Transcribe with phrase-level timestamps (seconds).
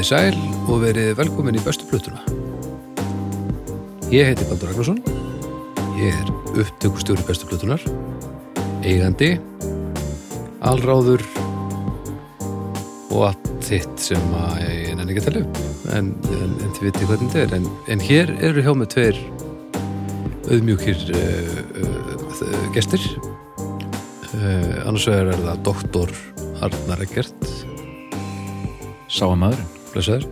[0.00, 2.22] Komið í sæl og verið velkomin í bestu plötuna.
[4.08, 5.00] Ég heiti Baldur Ragnarsson.
[5.98, 7.82] Ég er upptökustjóri bestu plötunar.
[8.80, 9.34] Eigandi,
[10.64, 11.20] alráður
[13.10, 15.60] og allt þitt sem að ég nenni ekki að tala upp.
[15.98, 17.52] En, en, en þið viti hvernig þetta er.
[17.58, 19.18] En, en hér eru hjá með tveir
[20.46, 23.04] auðmjúkir uh, uh, gestir.
[24.30, 26.16] Uh, annars vegar er það doktor
[26.64, 27.52] Arnar Eggert.
[29.12, 29.44] Sáum
[29.90, 30.22] Sæll.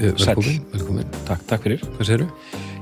[0.00, 1.08] Velkomin, velkomin.
[1.28, 1.82] Takk, takk fyrir.
[1.94, 2.28] Hvað segirðu?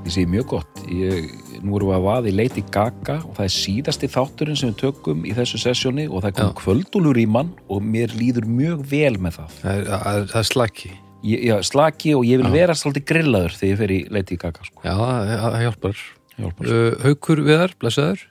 [0.00, 0.82] Ég segi mjög gott.
[0.86, 4.78] Ég, nú erum við að í Lady Gaga og það er síðasti þátturinn sem við
[4.84, 6.54] tökum í þessu sessjóni og það kom Já.
[6.60, 9.56] kvöldúlur í mann og mér líður mjög vel með það.
[9.64, 10.92] Það er, það er, það er slaki.
[11.20, 14.68] Ég, já, slaki og ég vil vera svolítið grillaður þegar ég fer í Lady Gaga,
[14.70, 14.86] sko.
[14.86, 16.06] Já, það, hjálpar.
[16.38, 16.70] Hjálpar.
[16.70, 18.24] Uh, haukur viðar, blessaður.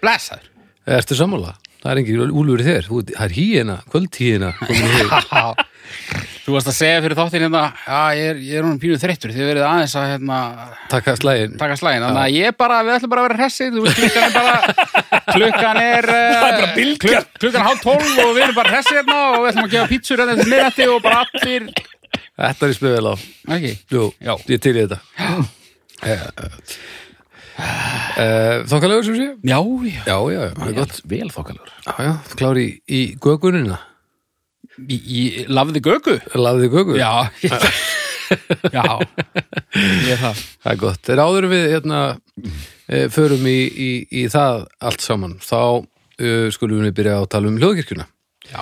[0.00, 0.50] Blessaður.
[0.96, 1.54] Ertu sammála?
[1.84, 2.88] Það er engin úlfur í þér.
[2.88, 4.52] Þú, það er híina, kvöldhíina.
[5.94, 6.22] í.
[6.44, 9.30] Þú varst að segja fyrir þáttin hérna, já, ég er, ég er hún pínuð þreyttur,
[9.32, 10.38] þið verið aðeins að hérna,
[10.92, 13.38] taka slægin, þannig að ég bara, við ætlum bara að vera
[13.86, 14.56] veist, klukkan er bara,
[15.38, 17.26] klukkan er, er bara bylgjan.
[17.40, 20.20] klukkan hálf tólf og við erum bara hressir hérna og við ætlum að gefa pítsur
[20.20, 21.70] hérna til miðnætti og bara allir,
[22.34, 23.14] Þetta er spöðvel á.
[23.56, 24.32] ekki, Jú, Já.
[24.52, 24.98] ég til í þetta.
[27.54, 29.26] Uh, Þokkalegur sem sé?
[29.46, 30.94] já, já, Já, já, já, er.
[31.10, 31.72] Vel þokkalur.
[31.86, 33.78] Já, já, klári í, í gögunina.
[34.80, 35.22] Í, í
[35.52, 36.96] lafði gögu, Lafði gögu.
[36.98, 37.30] já,
[38.76, 38.84] já,
[40.08, 41.00] ég það, Það er gott.
[41.06, 42.00] Þegar áður við hérna,
[42.88, 43.90] e, förum í, í,
[44.22, 48.06] í það allt saman, þá uh, skulum við byrja að tala um hljóðkirkjuna.
[48.50, 48.60] já,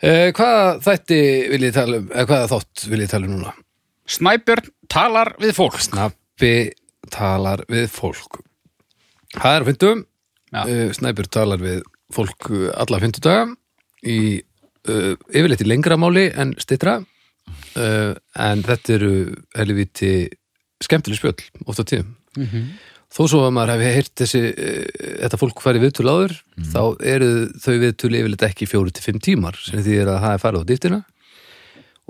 [0.00, 1.16] E, hvaða þætti
[1.52, 3.50] vil ég tala um, eða hvaða þátt vil ég tala um núna?
[4.08, 6.52] Snæbjörn talar við fólk, Snappi
[7.12, 8.38] talar við fólk.
[9.36, 10.00] Það er á fyndum.
[10.56, 11.82] Uh, Snæpjur talar við
[12.16, 12.48] fólk
[12.80, 13.44] alla fyndudaga
[14.08, 14.16] í
[14.88, 17.00] uh, yfirleitt í lengra máli en stittra.
[17.74, 19.12] Uh, en þetta eru
[19.58, 20.14] helviti
[20.80, 22.14] skemmtileg spjöll oft á tíðum.
[23.10, 26.36] Þó svo að maður hefði heyrt þessi, uh, þetta fólk færi viðtöl áður,
[26.72, 26.82] þá
[27.12, 30.44] eru þau viðtöl yfirleitt ekki fjóru til fimm tímar, sem því er að það er
[30.44, 31.00] farið á dýftina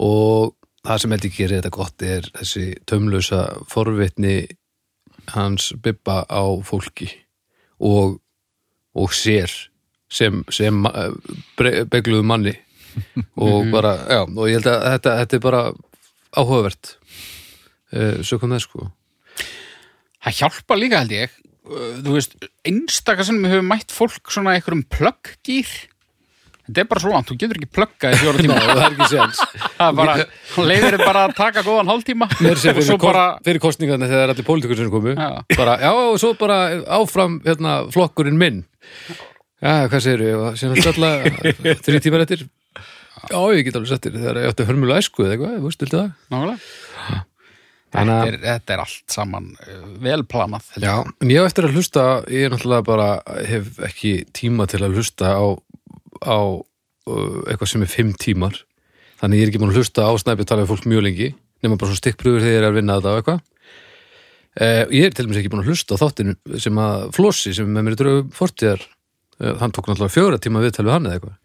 [0.00, 0.56] og
[0.86, 4.36] það sem heldur gerir þetta gott er þessi tömlösa forvitni
[5.34, 7.10] hans bibba á fólki
[7.78, 8.18] og,
[8.96, 9.52] og sér
[10.10, 10.80] sem, sem
[11.58, 12.56] bre- begluðu manni.
[13.46, 15.60] Og bara, já, og ég held að þetta, þetta er bara
[16.40, 16.94] áhugavert.
[17.94, 18.88] Uh, sökum það sko.
[20.20, 21.36] Það hjálpa líka held ég.
[21.70, 22.34] Uh, þú veist,
[22.66, 25.70] einstaka sem við höfum mætt fólk svona einhverjum plugggýr
[26.70, 28.58] þetta er bara svo langt, þú getur ekki pluggað í fjóra tíma.
[28.62, 30.12] Það er ekki bara,
[30.54, 32.28] hann leiðir bara að taka góðan hálftíma.
[32.38, 35.14] Fyrir, bara fyrir kostningarna þegar allir pólitíkur sem komu.
[35.18, 35.30] Já.
[35.58, 36.60] bara, já, og svo bara
[37.00, 38.62] áfram hérna, flokkurinn minn
[39.60, 40.44] Já, hvað segir við?
[40.60, 42.46] Sem þetta alltaf þrý tímar eftir
[43.30, 45.98] Já, ég get alveg settir þegar ég átti hörmulega æsku eða eitthvað, þú veist, viltu
[45.98, 46.12] það?
[47.90, 50.88] Þannig þetta að- er, þetta er allt saman uh, vel planað held ég.
[50.88, 50.94] Já,
[51.26, 53.08] en ég á eftir að hlusta ég er náttúrulega bara,
[53.50, 55.42] hef ekki tíma til að hlusta á,
[56.22, 58.60] á uh, eitthvað sem er fimm tímar
[59.20, 61.28] þannig ég er ekki búin að hlusta á snæpi tala við fólk mjög lengi,
[61.66, 65.18] nema bara svo stikkpröfur þegar ég er að vinna þetta á eitthvað uh, ég er
[65.18, 67.98] til dæmis ekki búin að hlusta á þáttinu sem að Flossi, sem er með mér
[67.98, 68.86] í drögu fortíðar,
[69.60, 71.38] hann tók náttúrulega fjóra tíma viðtal við hann eða eitthvað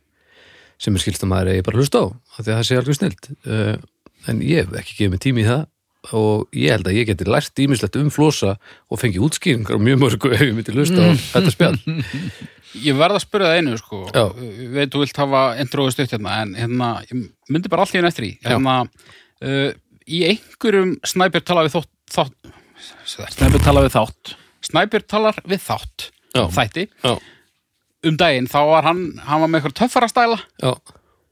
[0.86, 2.80] sem er skilt að maður eigi bara að hlusta á af því að það sé
[2.82, 3.76] alveg snilt uh,
[4.28, 5.64] en ég hef ekki gefið mig tími í það
[6.16, 8.52] og ég held að ég geti lært ímislegt um flosa
[8.94, 11.80] og fengi útskýringar á mjög mörgu ef ég myndi hlusta á þetta spjall
[12.86, 14.00] ég verð að spyrja það einu sko.
[14.12, 14.24] Já.
[14.76, 17.22] Veit, þú vilt hafa introðu stutt hérna en hérna, ég
[17.56, 18.74] myndi bara allt í henni eftir í hérna,
[19.48, 19.70] uh,
[20.06, 22.34] í einhverjum snæbjörn talar við þátt,
[23.06, 24.36] Snæpur tala við þátt.
[24.68, 26.44] snæbjörn talar við þátt Já.
[26.52, 27.14] þætti Já,
[28.06, 30.38] um daginn þá var hann, hann var með eitthvað töffara stæla.
[30.62, 30.72] Já,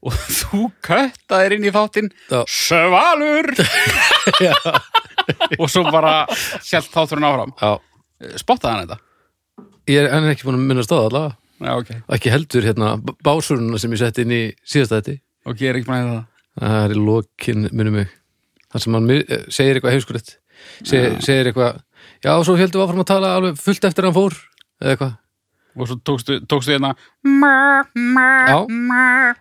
[0.04, 2.12] og þú köttaðir inn í þáttinn.
[2.50, 3.54] Svalur!
[5.56, 6.26] Og svo bara
[6.66, 7.54] sjálf þátturinn áfram.
[7.56, 8.34] Já.
[8.42, 8.98] Spottaði hann þetta?
[9.88, 11.38] Ég er enn ekki búin að minnast á það allavega.
[11.64, 12.90] Já, ok, ekki heldur hérna
[13.24, 15.16] básuruna sem ég setti inn í síðasta þetta
[15.48, 16.24] ok, ég er ekki búin að það.
[16.60, 18.12] Það er í lokin, minnum mig.
[18.74, 20.34] Þar sem hann eh, segir eitthvað heimskulegt
[20.84, 21.80] segir, segir eitthvað
[22.24, 24.38] já, og svo heldum við áfram að tala alveg fullt eftir að hann fór
[24.82, 25.14] eða eitthvað
[25.76, 26.94] og svo tókstu, tókstu hérna
[27.26, 28.58] Já,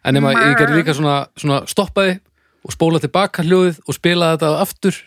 [0.04, 2.18] en nema ég gerði líka svona, svona stoppaði
[2.62, 5.00] og spóla tilbaka hljóðið og spilaði þetta aftur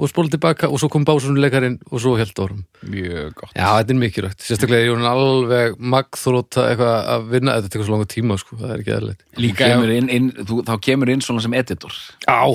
[0.00, 2.62] og spóla tilbaka og svo kom básunuleikarinn og svo held árum.
[2.88, 4.44] mjög gott Já, þetta er mikilvægt.
[4.46, 8.72] Sérstaklega er Jón alveg magþróta eitthvað að vinna þetta tekur svo langa tíma, sko, það
[8.72, 9.24] er ekki eðlilegt.
[9.36, 11.98] líka Kemur inn, inn, þú, þá kemur inn svona sem editor.
[12.24, 12.48] Á!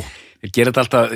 [0.46, 1.14] Ég gerir þetta alltaf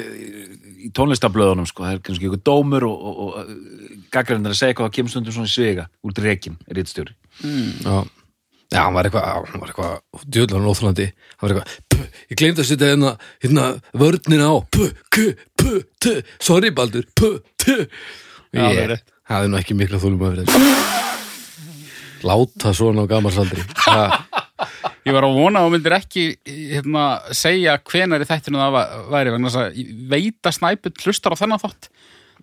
[0.79, 1.83] í tónlistablöðunum, sko.
[1.85, 5.35] Það er kannski ykkur dómur og, og, og gaggarinn að segja eitthvað, það kemur stundum
[5.35, 7.15] svona í svega út í rekin, er eitt stjóri.
[7.43, 7.99] Já.
[8.69, 11.07] Já, hann var eitthvað, hann var eitthvað djöðlan óþrandi,
[11.39, 13.63] hann var eitthvað puh, ég gleymd að setja hérna, hérna
[13.97, 17.87] vörnina á, puh, kuh, puh, tuh sorry Baldur, puh, tuh
[18.53, 19.09] það er ég rétt.
[19.31, 21.09] hafði nú ekki mikla þólum að vera
[22.29, 24.15] láta svona á gamalsaldri það,
[25.07, 27.03] Ég var að vona þú myndir ekki hérna,
[27.35, 28.77] segja hvenar í þættinu það
[29.13, 31.89] væri vegna þess að ég veit að snæput hlustar á þennan þátt.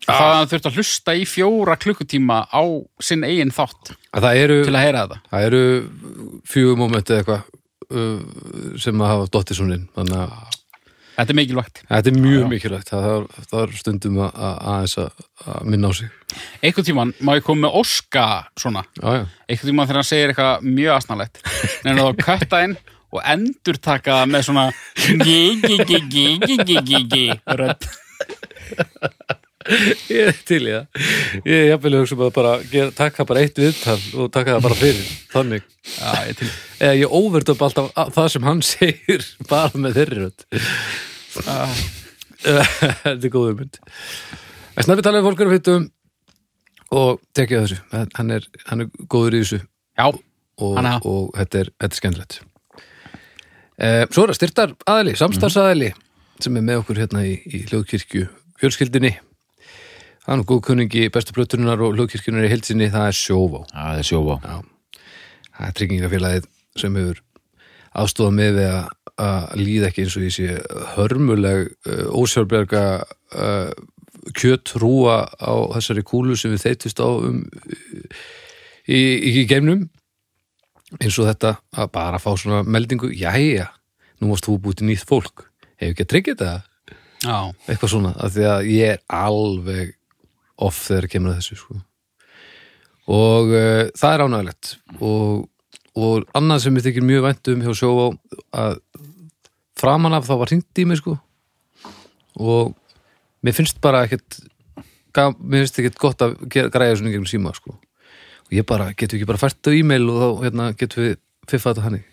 [0.06, 2.62] Það að hann þurft að hlusta í fjóra klukkutíma á
[3.00, 5.20] sinn eigin þátt að það eru til að heyra þetta.
[5.30, 5.62] Það eru
[7.12, 7.46] eða eitthvað
[7.96, 9.30] uh, sem að hafa
[9.76, 9.86] inn.
[9.96, 10.58] Þannig að
[11.16, 11.78] Þetta er mikilvægt.
[11.88, 12.90] Þetta er mjög mikilvægt.
[12.92, 16.10] Það er, það er stundum að, að, aðeins að, að minna á sig.
[16.60, 18.26] Einhvern tímann má ég koma með Óska
[18.60, 18.82] svona.
[19.00, 19.22] Já, já.
[19.46, 21.40] einhvern tímann þegar hann segir eitthvað mjög asnalett
[21.86, 22.76] en þá kötta inn
[23.16, 24.66] og endur taka það með svona
[25.26, 27.26] gi, gi, gi, gi, gi, gi, gi, gi
[27.56, 27.88] rödd
[30.12, 30.86] Ég er til í það.
[31.42, 34.54] Ég er jafnvel að hugsa um að bara gera, taka bara eitt viðtal og taka
[34.56, 35.08] það bara fyrir.
[35.32, 35.66] Þannig.
[35.96, 36.44] Já, ég
[36.76, 40.46] Eða ég óvert upp alltaf að- það sem hann segir bara með þeirri rödd.
[42.46, 43.78] Þetta er góð mynd.
[44.76, 45.86] En snabbi talaði fólk er að fytum
[46.96, 47.78] og tekja þessu.
[48.18, 49.60] Hann er, hann er góður í þessu
[49.96, 51.06] Já, og, Hann er það.
[51.10, 52.36] og þetta, er, þetta er skemmtilegt.
[53.76, 55.90] Eh, svo er það styrtar aðli, samstarfsaðli
[56.44, 58.26] sem er með okkur hérna í, í hljóðkirkju
[58.60, 59.14] fjölskyldinni.
[60.26, 63.58] Það er nú góð kunningi bestu plötunar og hljóðkirkjunar í heilsinni, það er sjóvá.
[63.70, 64.34] Það er sjóvá.
[64.42, 65.02] Já,
[65.46, 66.48] það er tryggingafélagið
[66.82, 67.20] sem hefur
[68.02, 68.88] aðstofað með við að,
[69.22, 70.56] að líða ekki eins og sé
[70.96, 73.70] hörmuleg uh, ósjálfberga uh,
[74.34, 77.44] kjötrúa á þessari kúlu sem við þeytist á um,
[78.82, 79.84] í, í, í geimnum.
[80.98, 83.68] Eins og þetta að bara fá svona meldingu, jæja
[84.18, 85.46] nú varst þú búið til nýtt fólk.
[85.78, 86.56] Hefur ekki að tryggja þetta?
[87.22, 87.38] Já,
[87.70, 89.95] eitthvað svona, af því að ég er alveg
[90.62, 91.76] off þegar kemur að þessu sko.
[93.12, 95.46] og uh, það er ánægilegt og,
[95.96, 98.08] og annað sem ég þykir mjög vænt um hjá sjóvá
[98.64, 98.80] að
[99.76, 101.18] framan af þá var hringt í mig sko.
[102.40, 102.72] Og
[103.44, 104.40] mér finnst bara ekkert
[105.16, 107.76] gaf, mér finnst ekkert gott að græða svona gegnum síma sko.
[108.46, 111.16] Og ég bara, getur ekki bara fært á e-mail og þá hérna, getur við
[111.50, 112.12] fiffað þetta hannig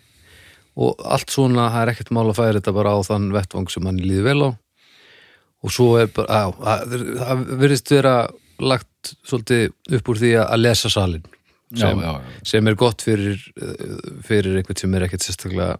[0.74, 3.84] og allt svona, það er ekkert mál að færa þetta bara á þann vettvang sem
[3.86, 4.50] hann líði vel á
[5.64, 8.14] og svo er bara, á, það, það verðist vera
[8.62, 11.24] lagt svolítið upp úr því að lesa salin
[11.74, 12.38] Já, sem, já, já.
[12.46, 13.40] sem er gott fyrir,
[14.22, 15.78] fyrir einhvern sem er ekkert sérstaklega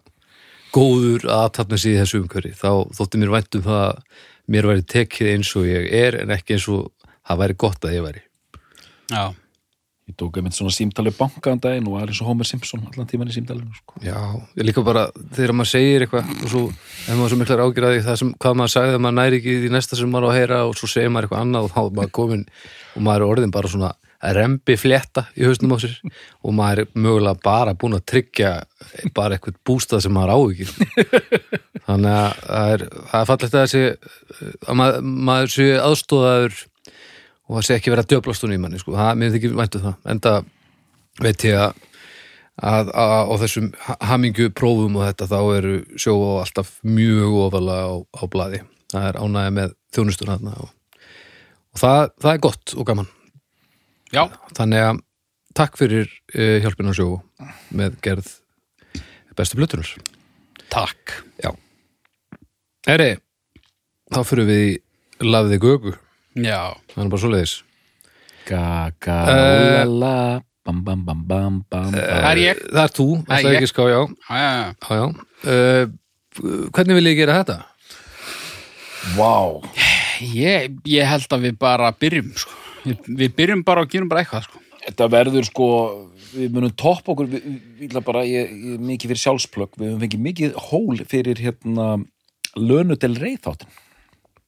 [0.75, 2.51] góður að aðtapna sig í þessu umhverfi.
[2.57, 4.01] Þá þótti mér vænt um það að
[4.51, 6.89] mér væri tekið eins og ég er en ekki eins og
[7.21, 8.23] það væri gott að ég væri.
[9.13, 9.23] Já
[10.05, 13.31] Ég tók einmitt svona símtalið bankaðan daginn og var eins og Homer Simpson allan tíman
[13.31, 13.71] í símtalinu.
[13.73, 13.95] Sko.
[14.05, 14.19] Já,
[14.53, 18.19] ég líka bara þegar maður segir eitthvað og svo ef maður svo miklar ágjörði það
[18.21, 20.59] sem hvað maður sagði að maður næri ekki því næsta sem maður á að heyra
[20.69, 22.43] og svo segir maður eitthvað annað og þá er maður komin
[22.93, 23.91] og maður er orðin bara svona
[24.35, 25.97] rembi flétta í hausnum á sér
[26.45, 28.53] og maður er mögulega bara búin að tryggja
[29.17, 30.69] bara eitthvað bústað sem maður á ekki
[31.85, 33.83] þannig að það er, það er fallegt að þessi
[34.69, 36.63] að maður, maður
[37.45, 38.95] og það sé ekki vera að djöblast hún í manni sko.
[38.95, 39.97] það, mér þykir væntu það.
[40.13, 40.33] Enda
[41.21, 41.83] veit ég að
[42.55, 43.71] að, á þessum
[44.09, 48.61] hamingju prófum og þetta þá eru sjó og alltaf mjög ofalega á, á blaði.
[48.93, 50.71] Það er ánægja með þjónustuna og,
[51.75, 53.11] og það, það er gott og gaman.
[54.13, 54.23] Já,
[54.55, 55.03] þannig að
[55.55, 57.09] takk fyrir uh, hjálpina sjó
[57.75, 58.29] með gerð
[59.35, 59.89] bestu blötunar
[60.71, 61.19] takk.
[61.43, 61.51] Já.
[62.87, 63.15] Eri,
[64.13, 64.73] þá fyrir við í
[65.25, 65.95] lafði gögu,
[66.35, 67.53] Já, það er bara svoleiðis
[68.45, 71.93] Gaga, Eh, úlala, bam, bam, bam, bam, bam, bam.
[71.95, 73.61] það er ég það er þú, Það er það er ég.
[73.61, 75.05] ekki ská, já, Já, já, já.
[75.45, 77.57] Uh, hvernig vil ég gera þetta?
[79.15, 79.33] Vá.
[80.35, 82.51] Ég, ég held að við bara byrjum sko.
[82.85, 84.61] við, við byrjum bara og gerum bara eitthvað sko.
[84.85, 85.67] Þetta verður sko,
[86.35, 87.45] við munum topp okkur, við,
[87.79, 91.87] við bara, ég, ég, mikið fyrir sjálfsplögg, við höfum fengið mikið hól fyrir hérna
[92.55, 93.71] lönu til reyðþáttin.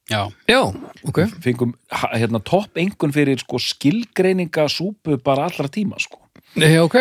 [0.08, 0.60] Já, Já,
[1.04, 1.74] ok Fengum
[2.16, 6.20] hérna topp engun fyrir sko skilgreininga súpu bara allra tíma sko.
[6.56, 6.96] Nei, ok,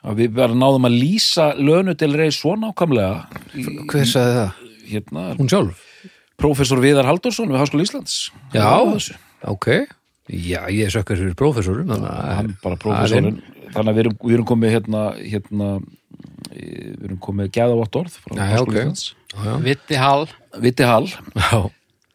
[0.00, 4.60] Að við bara náðum að lýsa lönu til reyð svo nákvæmlega í, hver sagði það?
[4.90, 5.82] hérna, Hún sjálf?
[6.40, 8.14] prófessor Viðar Halldórsson við Háskóla Íslands.
[8.54, 8.64] Já.
[9.44, 9.66] Ok,
[10.30, 12.06] já, ég er sökkar fyrir að
[12.38, 13.42] hann bara prófessorinn
[13.74, 15.68] þannig að við erum, við erum komið hérna, hérna
[16.50, 18.80] eh, við erum komið gæðavott orð frá Já, Háskóla ok.
[18.80, 19.04] Íslands
[19.36, 20.26] Já, Vitti Hall
[20.64, 21.60] Viti Hall já,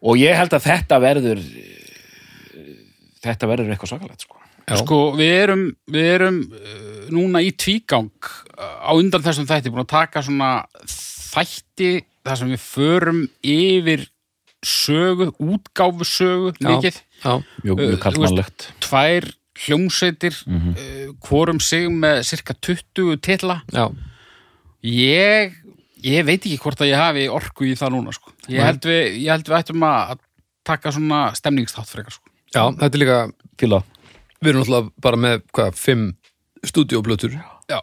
[0.05, 2.73] og ég held að þetta verður eh,
[3.25, 4.41] þetta verður eitthvað svakalegt sko.
[4.65, 4.75] já.
[4.81, 8.11] Sko, við erum, við erum uh, núna í tvígang
[8.57, 10.51] uh, á undan þessum þætti búin að taka svona
[10.89, 11.91] þætti
[12.25, 14.05] þar sem við förum yfir
[14.65, 16.69] sögu, útgáfu sögu Já.
[16.71, 17.33] mikið, já.
[17.61, 19.27] mjög, Uh, mjög þú kallmannlegt tvær
[19.65, 20.73] hljómsveitir mm
[21.25, 23.85] hvorum sig með cirka 20 titla Já,
[24.85, 25.53] ég,
[26.05, 28.33] ég veit ekki hvort að ég hafi orku í það núna sko.
[28.49, 30.21] Ég, held við, ég held við ættum að
[30.65, 32.29] taka svona stemningstátt frekar sko.
[32.53, 33.19] já, þetta er líka
[33.61, 33.81] fíla.
[34.41, 36.07] Við erum náttúrulega bara með, hvað, fimm
[36.65, 37.35] stúdíóblötur
[37.69, 37.79] Já,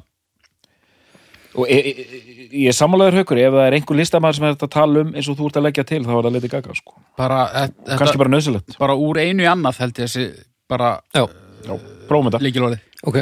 [1.55, 3.41] og e, e, e, ég er sammálaður haukur.
[3.41, 5.59] Ef það er einhver listamæður sem er þetta að tala um eins og þú ert
[5.61, 6.95] að leggja til þá er það Lady Gaga sko.
[7.19, 10.27] bara, þetta, kannski bara nöðsilegt bara úr einu í annað held ég þessi
[10.73, 11.27] bara Já,
[11.67, 11.75] Já,
[12.09, 12.43] prófum þetta.
[12.47, 12.79] líkilóði
[13.11, 13.19] ok,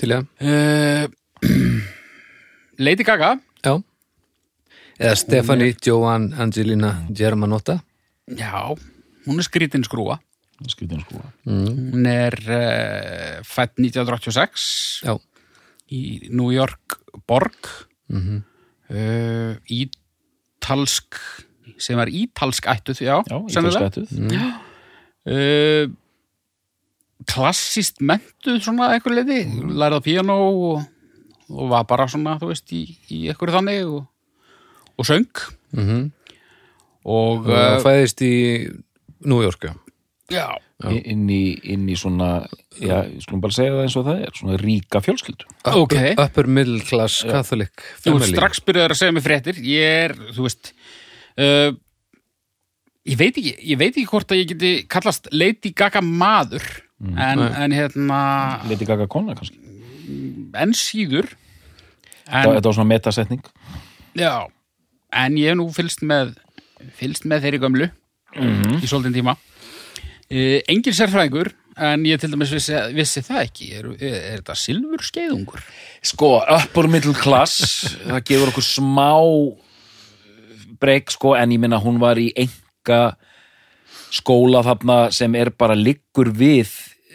[0.00, 1.06] til ég uh,
[2.86, 3.34] Lady Gaga
[5.02, 7.80] Eða Stefani Joan Angelina Germanotta.
[8.38, 8.70] Já,
[9.26, 10.20] hún er skrítin skrúa
[10.70, 15.16] Skritin sko hún er uh, fætt 1986 Já,
[15.90, 17.66] í New York borg.
[18.06, 18.44] Mm
[18.92, 21.18] uh, ítalsk
[21.82, 23.88] sem var ítalsk ættuð, já, Já, sennilega.
[23.88, 24.08] ítalskættuð
[25.32, 25.90] uh,
[27.32, 29.40] klassist mentuð svona eitthvað leiti,
[29.78, 30.86] lærið á píanó og,
[31.52, 32.82] og var bara svona þú veist, í,
[33.14, 34.02] í eitthvað þannig og,
[34.96, 35.46] og söng.
[35.76, 36.10] Mm
[37.02, 38.34] og og uh, fæðist í
[39.26, 39.74] New York, já.
[40.32, 40.46] Já,
[40.88, 42.46] inn í, inn í svona
[42.78, 45.48] já, ég skulum bara segja það eins og það er svona ríka fjölskyldu.
[45.68, 45.96] Ok.
[45.98, 48.28] Upper, upper middle class Catholic þú family.
[48.30, 49.58] ert strax byrjaður að segja mér fréttir.
[49.66, 50.72] Ég er, þú veist
[51.42, 51.74] uh,
[53.12, 56.64] ég veit ekki ég veit ekki hvort að ég geti kallast Lady Gaga maður
[57.02, 57.48] en, nei.
[57.66, 58.22] en hérna
[58.70, 59.58] Lady Gaga kona kannski?
[60.62, 61.28] Enn síður.
[62.30, 63.44] En, en, þetta var svona metasetning.
[64.16, 64.48] Já,
[65.12, 66.34] en ég hef nú fylgst með
[66.98, 67.88] fylgst með þeirri gömlu
[68.32, 69.36] í svolítinn tíma.
[70.32, 71.52] Uh, engin sérfræðingur
[71.82, 73.68] en ég til dæmis vissi, vissi það ekki.
[73.78, 75.64] Er, er, er þetta silfur skeiðungur?
[76.04, 79.10] Sko, upper middle class það gefur okkur smá
[80.82, 83.02] breyk sko, en ég minna hún var í enga
[84.12, 86.72] skóla þarna sem er bara liggur við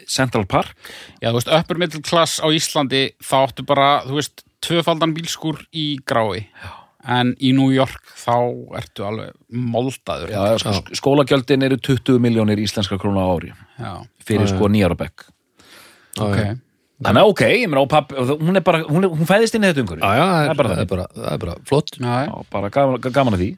[0.08, 0.72] Central Park.
[1.20, 5.60] Já, þú veist, upper middle class á Íslandi þá áttu bara, þú veist, tvöfaldan bílskur
[5.76, 6.48] í grái.
[6.48, 6.77] Já.
[7.06, 8.34] En í New York þá
[8.80, 10.32] ertu alveg moldaður.
[10.34, 13.92] Já, sko, skólagjöldin eru 20 miljónir íslenska króna á ári Já,
[14.26, 15.28] fyrir sko nýjara bekk.
[16.18, 16.40] Ok.
[16.98, 17.84] Þannig að ok, ég meina,
[18.42, 20.02] hún er bara, hún, er, hún fæðist inn í þetta umhverju.
[20.02, 21.92] Já, já, það er, bara það er, bara, það er bara flott.
[21.94, 23.50] Já, Já, bara gaman, gaman að því.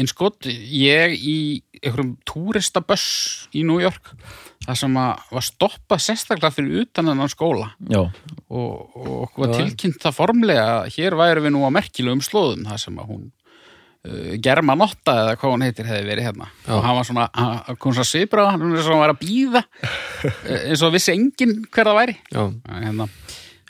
[0.00, 1.36] einskott, ég í
[1.82, 3.06] einhverjum túristaböss
[3.52, 4.14] í New York
[4.62, 7.68] það sem að var stoppað sérstaklega fyrir utan hennan skóla.
[7.90, 12.22] Já, og, og okkur var tilkynnt það formlega að hér væri við nú á merkilegum
[12.24, 16.48] slóðum það sem að hún uh, Germa Notta eða hvað hún heitir hefði verið hérna.
[16.66, 16.72] Já.
[16.76, 19.22] og hann var svona, hann kom svo svipur á hann var svona að vera að
[19.26, 19.64] býða
[20.70, 22.18] eins og vissi enginn hver það væri.
[22.32, 22.42] Já,
[22.78, 23.08] hérna,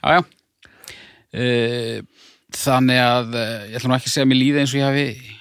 [0.02, 0.25] já, já.
[1.32, 4.82] Uh, þannig að uh, ég ætla nú ekki að segja að mér líði eins og
[4.82, 5.38] ég hafi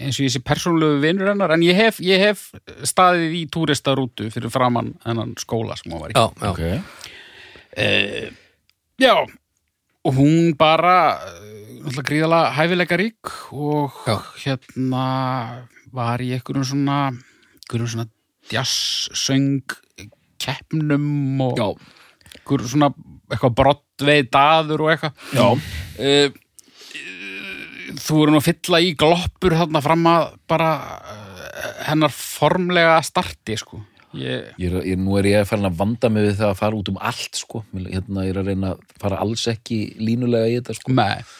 [0.00, 2.48] eins og ég sé persónulegu vinur hennar en ég hef, ég hef
[2.88, 6.50] staðið í túristarútu fyrir framann hennan skóla sem hún var í já, já.
[6.50, 6.62] ok.
[7.76, 8.28] uh,
[9.02, 9.14] já
[10.02, 14.16] og hún bara uh, náttúrulega gríðalega hæfileika rík og Já.
[14.44, 15.06] hérna
[15.92, 18.08] var í einhverjum svona einhverjum svona
[18.50, 19.76] jazzsöng
[20.42, 21.68] keppnum og Já,
[22.38, 22.92] einhver svona
[23.32, 26.40] eitthvað brottveið daður og eitthvað já, uh,
[28.00, 33.56] þú eru nú að fylla í gloppur þarna fram að bara uh, hennar formlega starti
[33.60, 33.82] sko
[34.18, 36.58] ég, ég er, ég, nú er ég að fara að vanda mig við það að
[36.62, 37.62] fara út um allt, sko.
[37.72, 40.92] Hérna, ég er að reyna að fara alls ekki línulega í þetta, sko.
[40.92, 41.30] með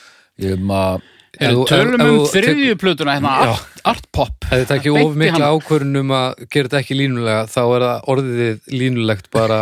[1.40, 3.54] er Ef þú- tölum um þriðju plötuna hérna, Já.
[3.84, 4.06] art,
[4.52, 5.52] Ef þetta ekki of mikla hana.
[5.56, 9.60] ákvörðun um að gera þetta ekki línulega þá er það orðið línulegt bara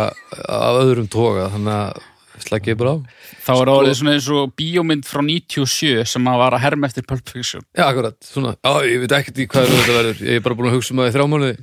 [0.49, 2.01] af öðrum toga þannig að
[2.45, 2.97] slagið bara á.
[3.45, 6.89] Þá er það orðið svona eins og bíómynd frá 97 sem að var að herma
[6.91, 7.63] eftir Pulp Fiction.
[7.77, 10.21] Já, akkurat, svona, já, ég veit ekkert í hvað þetta verður.
[10.27, 11.57] Ég er bara búin að hugsa um það í þrjá mánuði.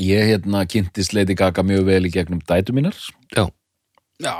[0.00, 2.96] Ég hérna kynntist Lady Gaga mjög vel í gegnum dætu mínar.
[3.34, 3.44] Já,
[4.22, 4.34] já,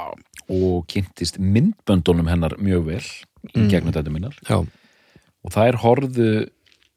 [0.50, 3.68] og kynntist myndböndunum hennar mjög vel í Mm.
[3.72, 4.34] gegnum dætu mínar.
[4.48, 6.30] Já, og það er horfðu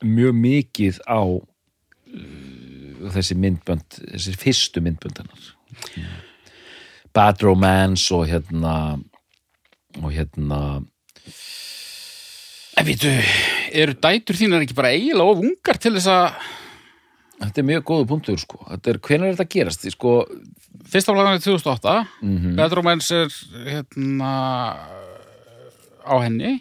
[0.03, 5.45] mjög mikið á uh, þessi myndbönd þessi fyrstu myndbönd hennar
[7.13, 8.73] Bad Romance og hérna
[10.01, 10.59] og hérna
[12.73, 13.11] en veitu
[13.73, 16.23] eru dætur þínar ekki bara eiginlega of ungar til þess að
[17.43, 18.59] þetta er mjög góðu punktur sko.
[18.69, 19.85] Þetta er, hvenær er þetta að gerast?
[19.93, 20.13] Sko,
[20.89, 24.33] fyrsta flagan er 2008 mm Bad Romance er hérna
[26.03, 26.57] á henni.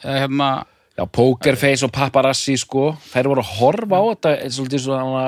[0.00, 0.50] Eða hérna
[0.96, 2.90] já, Pokerface og Paparazzi sko.
[3.12, 5.26] Þær voru að horfa á þetta eins og svona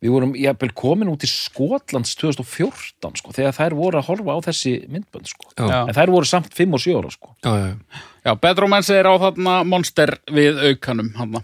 [0.00, 4.38] við vorum jafnvel komin út í Skotlands 2014 sko þegar þær voru að horfa á
[4.48, 8.02] þessi myndbönd sko en þær voru samt 5 og 7 ára sko já, já.
[8.20, 11.40] Já, Bad Romance er á þarna monster við aukanum hann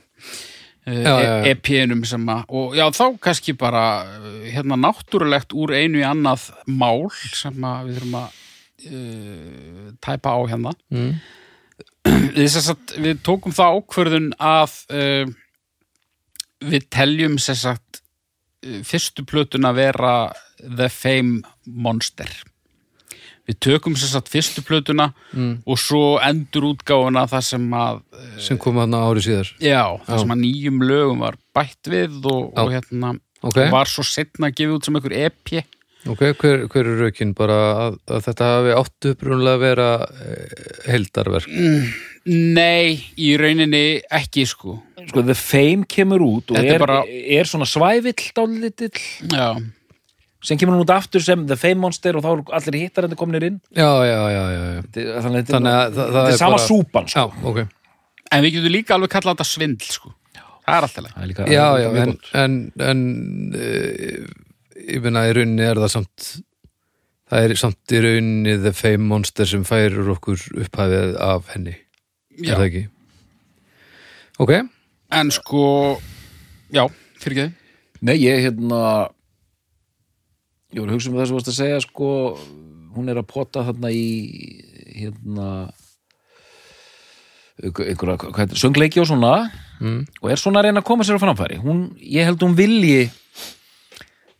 [0.87, 1.47] Já, já, já.
[1.51, 6.45] EP-num sem að, og já, þá kannski bara uh, hérna náttúrulegt úr einu í annað
[6.71, 8.37] mál sem að við þurfum að
[8.93, 11.09] uh, tæpa á hérna mm.
[12.37, 15.35] við, sem sagt, við tókum það ákvörðun að uh,
[16.71, 17.86] við teljum sem sagt
[18.87, 22.29] fyrstu plötuna vera The Fame Monster.
[23.47, 25.61] Við tökum sagt fyrstu plötuna Mm.
[25.67, 28.01] og svo endur útgáfuna það sem að
[28.43, 29.53] sem kom hann ári síðar.
[29.63, 30.19] Já, það Já.
[30.19, 34.57] sem að nýjum lögum var bætt við og, og hérna ok, var svo setna að
[34.59, 35.53] gefa út sem einhver E EP
[36.13, 40.67] ok, hver, hver er raukinn bara að, að þetta hafi átt upprunlega að vera eh,
[40.91, 41.49] heildarverk.
[42.27, 43.85] Nei, í rauninni
[44.19, 44.81] ekki sko.
[45.07, 49.03] Sko, The Fame kemur út og er er, bara- er svona svævill dálítill.
[49.31, 49.55] Já,
[50.47, 53.19] sem kemur hún út aftur sem The Fame Monster og þá eru allir hittar þetta
[53.19, 53.61] kominir inn.
[53.75, 54.83] Já, já, já, já, já.
[54.97, 56.67] Þetta- þannig Þannig að það, það þetta er sama bara...
[56.67, 57.19] súpan sko.
[57.27, 57.59] já, ok.
[58.35, 60.15] En við getum líka alveg kallað þetta svindl sko.
[60.67, 63.03] Það er alltaf leið er já, er já, en, en, en
[63.55, 64.25] uh,
[64.87, 66.27] ég meina í rauninni er það samt
[67.31, 71.75] það er samt í rauninni The Fame Monster sem færir okkur upphæfið af henni.
[72.45, 72.85] Er það ekki?
[74.43, 74.53] ok,
[75.17, 75.63] en sko
[76.75, 76.85] já,
[77.23, 77.65] fyrir ekki
[78.05, 78.81] Nei, ég hérna
[80.77, 82.09] ég var að hugsa um það sem varst að segja sko,
[82.93, 84.05] hún er að pota þarna í
[84.97, 85.47] hérna
[87.63, 89.33] einhver- einhverja, hvað heitir, söngleiki og svona
[89.81, 90.01] mm.
[90.21, 91.57] og er svona að reyna að koma sér á framfæri.
[91.65, 93.09] Hún, ég held hún vilji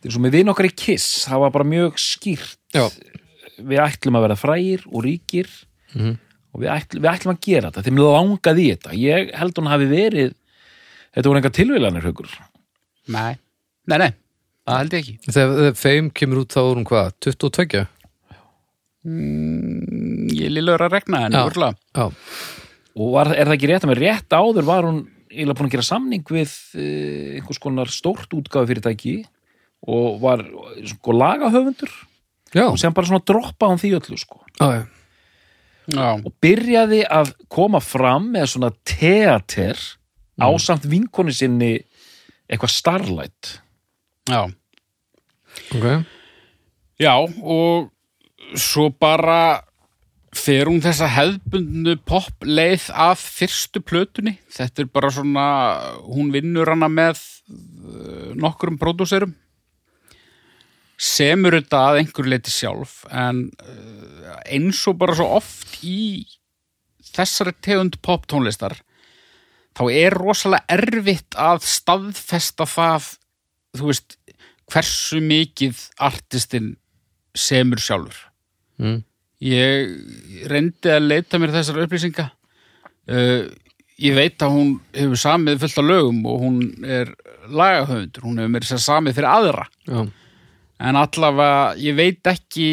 [0.05, 2.57] er svo með vin okkar í Kiss það var bara mjög skýrt.
[2.75, 2.85] Já,
[3.57, 5.47] við ætlum að vera frægir og ríkir
[5.95, 6.17] Mhm.
[6.53, 7.83] og við ætlum, við ætlum að gera þetta.
[7.87, 8.93] Þeim langaði í þetta.
[8.93, 10.33] Ég held hún hafi verið
[11.15, 12.29] þetta voru enga tilvílanir haukur.
[13.07, 13.37] Nei,
[13.87, 14.11] nei, nei,
[14.67, 15.31] það held ég ekki.
[15.31, 17.87] Þegar Fame kemur út þá er hún hvað, 22?
[19.07, 22.07] mm, ég lillur að regna já,
[22.97, 24.99] og var, er það ekki rétt að með rétt áður var hún
[25.31, 29.15] eiginlega búin að gera samning við uh, einhvers konar stórt útgáfi fyrirtæki
[29.85, 30.43] og var
[30.89, 31.91] sko lagahöfundur
[32.55, 34.41] já, og sem bara svona droppa hún því öllu sko.
[35.87, 39.79] Já, og byrjaði að koma fram með svona teater
[40.37, 41.77] ásamt vinkonu sinni
[42.47, 43.53] eitthvað starlight.
[44.27, 44.47] Já.
[45.75, 45.87] Ok.
[46.99, 47.89] Já, og
[48.57, 49.63] svo bara
[50.37, 54.37] fer hún þessa hefðbundnu pop leið af fyrstu plötunni.
[54.53, 55.47] Þetta er bara svona,
[56.05, 59.33] hún vinnur hana með uh, nokkrum pródúserum.
[60.97, 66.25] Semur þetta að einhverju leiti sjálf, en uh, eins og bara svo oft í
[67.13, 68.73] þessari tegund pop tónlistar,
[69.77, 73.11] þá er rosalega erfitt að staðfesta það,
[73.77, 74.17] þú veist,
[74.67, 76.73] hversu mikið artistinn
[77.37, 78.17] semur sjálfur.
[78.81, 79.03] mm.
[79.45, 82.31] Ég reyndi að leita mér þessar upplýsinga.
[83.05, 83.45] Uh,
[84.01, 87.11] ég veit að hún hefur samið fullt af lögum og hún er
[87.45, 88.25] lagahöfundur.
[88.25, 89.67] Hún hefur mér sér samið fyrir aðra.
[89.85, 89.99] já,
[90.79, 92.67] En allavega, ég veit ekki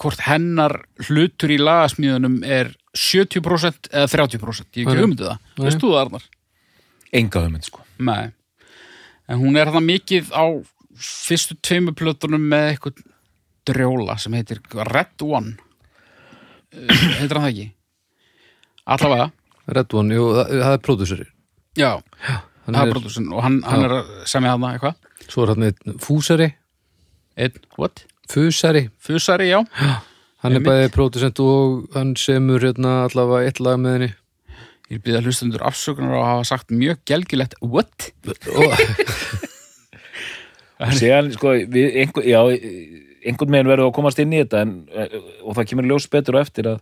[0.00, 4.70] hvort hennar hlutur í lagasmíðunum er 70% eða 30%.
[4.78, 5.50] Ég hef ekki hugmyndið það.
[5.60, 6.30] Veistu það, Arnar?
[7.14, 8.32] enga hugmynd sko Nei.
[9.30, 10.44] En hún er það mikið á
[10.98, 13.04] fyrstu tveimu plötunum með eitthvað
[13.70, 15.54] drjóla sem heitir Red One.
[16.74, 16.90] Uh,
[17.20, 17.68] heitir hann það ekki?
[18.96, 19.30] Allavega.
[19.78, 21.28] Red One, jú, það, það er pródúseri
[21.78, 21.90] Já,
[22.66, 24.98] hann það er er, brotusin og hann, hann er að semja hann eitthvað.
[25.24, 26.50] svo er hann einn fúsari
[27.36, 28.04] Einn, what?
[28.30, 29.60] fusari, Fusari, já.
[29.74, 30.68] hann er Einmitt.
[30.68, 34.12] bæði pródusent og hann semur hérna allavega eitt lag með henni
[34.92, 38.10] Ég byrði að hlustundur afsökunar og hafa sagt mjög gelgilegt what?
[38.52, 38.74] og,
[40.98, 42.40] Sér, sko, við, einhver, já,
[43.24, 44.72] einhvern meginn verður að komast inn í þetta en,
[45.46, 46.80] og það kemur ljós betur á eftir að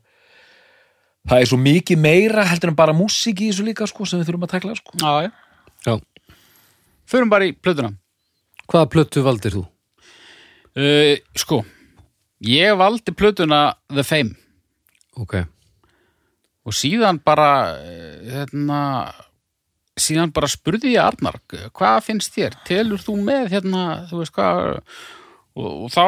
[1.31, 4.31] það er svo mikið meira heldur en bara músík í þessu líka sko, sem við
[4.33, 4.97] þurfum að tekla sko.
[4.99, 5.31] Já, já.
[5.87, 5.95] já,
[7.13, 7.93] Förum bara í plötuna.
[8.67, 9.63] hvaða plötu valdir þú?
[10.73, 11.59] Uh, sko,
[12.49, 14.33] ég valdi plötuna The Fame.
[15.21, 15.35] Ok,
[16.65, 17.49] og síðan bara
[17.85, 18.79] eh, hérna
[20.01, 21.37] síðan bara spurði ég Arnar
[21.77, 24.63] hvað finnst þér, telur þú með hérna, þú veist hvað
[25.53, 26.07] og, og þá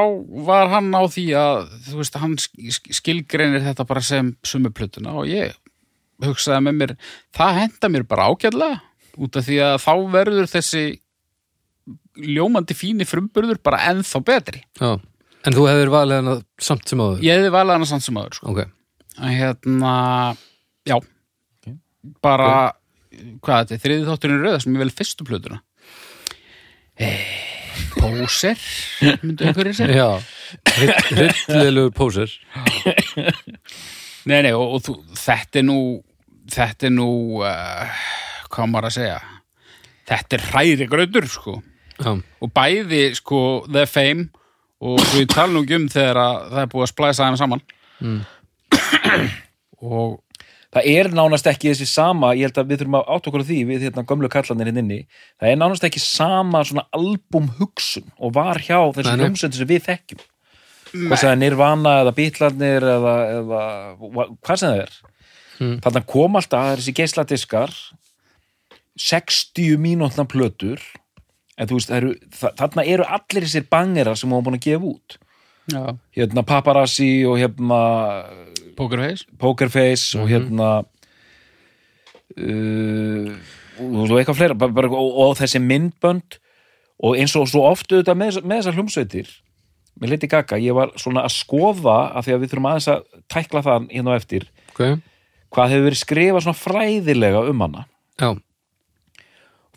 [0.48, 5.12] var hann á því að þú veist, hann sk- skilgreinir þetta bara sem sumu plötuna
[5.20, 5.53] og ég
[6.24, 6.96] hugsaði með mér,
[7.37, 8.81] það henda mér bara ágætlega,
[9.20, 10.85] út af því að þá verður þessi
[12.16, 14.62] ljómandi fíni frumburður bara ennþá betri.
[14.81, 14.94] Já.
[15.44, 17.20] En þú hefðir valið hana samt sem áður?
[17.24, 18.53] Ég hefði valið hana samt sem aður sko.
[18.55, 18.61] ok,
[19.20, 19.94] að hérna
[20.88, 20.96] já.
[22.24, 22.53] Bara,
[23.44, 25.61] hvað þetta er þriði þátturinn rauða sem ég vel fyrstu plötuna.
[26.94, 27.20] Eh,
[27.98, 28.61] Póser
[29.24, 30.09] myndu einhverjir sér já.
[30.79, 32.33] Hryllilegur póser.
[34.24, 35.79] Nei, nei, og, og þú, þetta er nú
[36.55, 37.09] þetta er nú
[37.42, 38.05] uh,
[38.53, 39.18] hvað maður að segja?
[40.09, 41.59] Þetta er hræri gröður sko
[42.00, 42.11] já,
[42.42, 44.28] og bæði sko The Fame
[44.85, 45.00] og
[45.33, 47.62] tala nú ekki um þegar að það er búið að splæsa þeim saman.
[49.85, 50.18] Og
[50.74, 53.48] það er nánast ekki þessi sama ég held að við þurfum að átt okkur á
[53.48, 55.00] því við hérna gömlu kallanir hinn inni.
[55.40, 59.12] Það er nánast ekki sama svona album hugsun og var hjá nei.
[59.22, 60.24] hljómsveitir sem við þekkjum.
[60.94, 63.62] Sem það er Nirvana eða Beatlarnir eða, eða
[63.98, 64.94] hva- hvað sem það er.
[65.54, 65.76] Mm.
[65.85, 67.70] þarna kom alltaf þessi geisladiskar
[68.98, 70.83] 60 mínútna plötur
[71.59, 74.90] en þú veist, eru, þa- þarna eru allir þessir bangerar sem hún búin að gefa
[74.90, 75.19] út.
[75.73, 75.83] Já,
[76.19, 77.79] hérna Paparazzi og hérna
[78.77, 79.25] Pokerface?
[79.40, 80.73] Pokerface og hérna
[82.38, 83.31] uh,
[83.81, 86.38] og svo eitthvað fleira bara, og, og þessi myndbönd
[87.05, 89.33] og eins og svo oft auðvitað með, með þessar hljómsveitir
[90.03, 93.03] með Lady Gaga, ég var svona að skoða af því að við þurfum aðeins að
[93.31, 94.81] tækla það hérna á eftir, ok,
[95.55, 97.85] hvað hefur verið skrifað svona fræðilega um hana.
[98.19, 98.29] Já,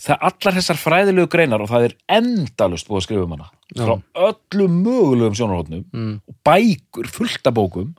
[0.01, 3.81] það allar þessar fræðilegu greinar og það er endalust búið að skrifa um hana Já.
[3.81, 7.95] frá öllum mögulegum sjónarhóttnum mm, og bækur, fullt af bókum.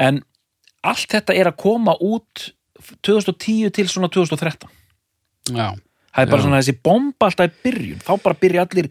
[0.00, 0.22] En
[0.86, 2.50] allt þetta er að koma út
[3.04, 4.70] 2010 til svona 2013
[5.52, 6.44] já, það er bara Já.
[6.46, 8.00] svona þessi bomba alltaf í byrjun.
[8.06, 8.88] Þá bara byrja allir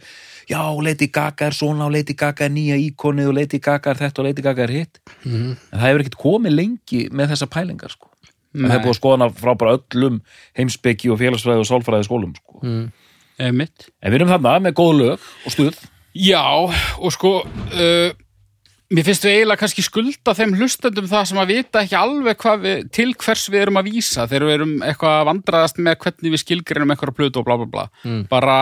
[0.49, 4.03] já, Lady Gaga er svona og Lady Gaga er nýja íkonið og Lady Gaga er
[4.03, 5.01] þetta og Lady Gaga er hitt.
[5.25, 8.08] Mm, en það hefur ekkert komið lengi með þessa pælingar sko.
[8.55, 10.21] Það er búið að skoða frá bara öllum
[10.57, 12.59] heimsbyggi og félagsfræði og sálfræði skólum sko.
[12.63, 12.87] mm,
[13.39, 15.77] en við erum þarna með góð lög og stuð.
[16.17, 16.41] Já,
[16.99, 18.09] og sko uh,
[18.89, 22.79] mér finnst við eiginlega kannski skulda þeim hlustendum það sem að vita ekki alveg við,
[22.97, 26.41] til hvers við erum að vísa þegar við erum eitthvað að vandraðast með hvernig við
[26.41, 27.85] skilgreinum eitthvað plötu og bla bla bla.
[28.03, 28.23] Mm.
[28.31, 28.55] bara,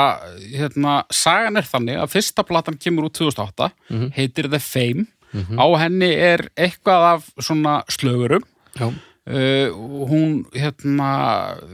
[0.52, 4.12] hérna, sagan er þannig að fyrsta platan kemur út 2008 Mhm.
[4.20, 5.08] heitir The Fame.
[5.56, 8.44] Á henni er eitthvað af svona slögurum.
[8.78, 8.92] Já,
[9.28, 9.70] uh,
[10.10, 11.10] hún hérna,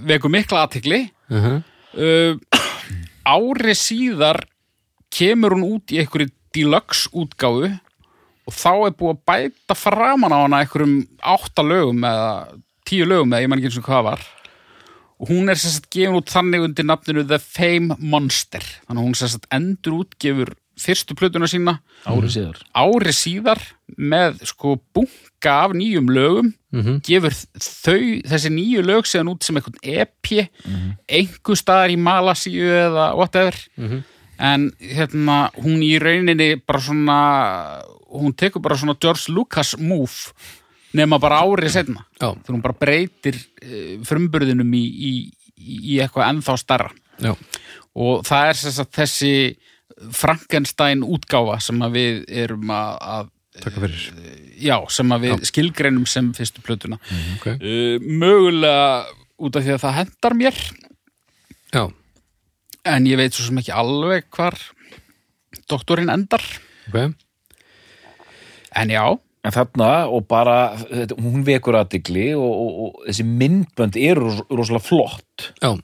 [0.08, 1.64] vekur mikla aðtikli uh -huh,
[1.98, 2.34] uh,
[3.24, 4.44] ári síðar
[5.14, 7.72] kemur hún út í einhverju deluxe útgáfu
[8.44, 12.32] og þá er búið að bæta framan á hana einhverjum átta lögum eða
[12.88, 14.26] tíu lögum eða ég man ekki eins og hvað var.
[15.24, 18.64] Og hún er sérst gefin út þannig undir nafninu The Fame Monster.
[18.88, 21.78] Þannig að hún sérst endur útgefur fyrstu plötuna sína.
[22.10, 22.62] Árið síðar.
[22.74, 23.62] Ári síðar
[23.98, 28.00] með sko bunga af nýjum lögum mhm, gefur þau,
[28.32, 30.34] þessi nýju lög síðan út sem einhvern EP
[31.08, 33.60] einhver staðar í Malasíu eða whatever.
[33.78, 34.04] Mhm.
[34.44, 37.18] en hérna hún í rauninni bara svona
[38.10, 40.34] hún tekur bara svona George Lucas move
[40.94, 45.14] nema bara árið setna já, þegar hún bara breytir uh, frumburðinum í, í,
[45.94, 46.90] í eitthvað ennþá starra
[47.22, 47.34] já,
[47.94, 49.34] og það er sem sagt þessi
[50.16, 53.30] Frankenstein útgáfa sem að við erum að, að
[53.64, 54.06] takk fyrir.
[54.64, 56.98] já, sem að við skilgreinum sem fyrstu plötuna.
[57.38, 58.88] Ok, uh, mögulega
[59.44, 60.62] út af því að það hendar mér.
[61.74, 61.84] Já,
[62.94, 64.58] en ég veit svo sem ekki alveg hvar
[65.72, 66.42] doktorinn endar.
[66.90, 67.14] Ok.
[68.82, 69.04] En já,
[69.46, 74.46] en þarna og bara þetta, hún vekur aðdegli og, og, og þessi myndbönd eru ros-
[74.50, 75.50] rosalega flott.
[75.62, 75.76] Já,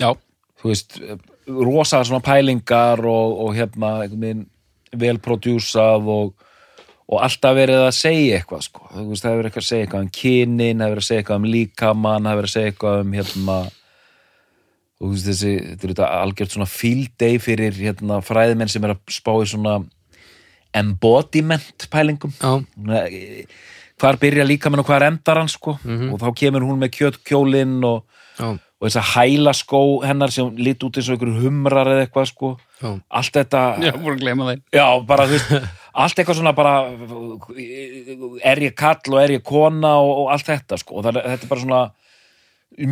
[0.00, 0.10] já,
[0.62, 0.96] þú veist,
[1.46, 4.48] rosa svona pælingar og, og hérna einhvern veginn
[5.02, 6.34] vel prodjúsað og,
[7.08, 8.88] og alltaf verið að segja eitthvað sko.
[9.08, 11.22] veist, það hefur verið eitthvað að segja eitthvað um kynin, það hefur verið að segja
[11.22, 13.58] eitthvað um líkamann það hefur verið að segja eitthvað um hérna
[15.02, 19.16] veist, þessi, þetta er þetta algjört svona field day fyrir hérna fræðimenn sem er að
[19.16, 19.80] spá í svona
[20.72, 22.32] embodiment pælingum.
[22.40, 23.44] Já, eh,
[24.00, 25.78] hvar byrja líkaminn og hvar endar hann sko.
[26.12, 28.04] Og þá kemur hún með kjötkjólinn og,
[28.38, 32.02] já, og þess að hæla skó hennar sem lít út eins og einhverju humrar eða
[32.02, 32.48] eitthvað sko.
[32.82, 33.92] Já, allt þetta, já,
[34.74, 35.52] já bara veist
[36.02, 36.72] allt eitthvað svona bara
[38.42, 40.98] er ég kall og er ég kona og, og allt þetta sko.
[40.98, 41.82] Og það, þetta er bara svona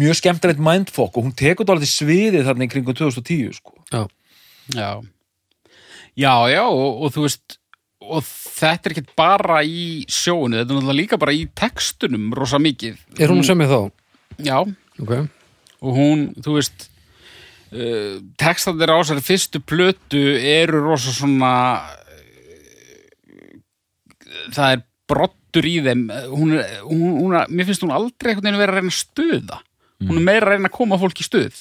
[0.05, 3.75] mjög skemmtilegt mindfuck og hún tekur dálítið sviðið þarna í kringum 2010 sko.
[3.91, 4.05] Já,
[4.77, 4.93] já,
[6.15, 7.59] já, já og, og þú veist
[8.11, 12.63] og þetta er ekki bara í sjónu þetta er náttúrulega líka bara í textunum rosa
[12.63, 13.03] mikið.
[13.19, 13.91] Er hún sem ég þá?
[14.41, 14.57] Já,
[15.03, 15.15] ok,
[15.81, 16.87] og hún, þú veist
[17.73, 23.59] uh, textandir á þessari fyrstu plötu eru rosa svona uh,
[24.55, 26.07] það er brottur í þeim.
[26.31, 29.01] Hún er, hún, hún er, mér finnst hún aldrei einhvern veginn vera að reyna að
[29.01, 29.63] stuða.
[30.01, 31.57] Hún er meira að reyna að koma fólki í stuð.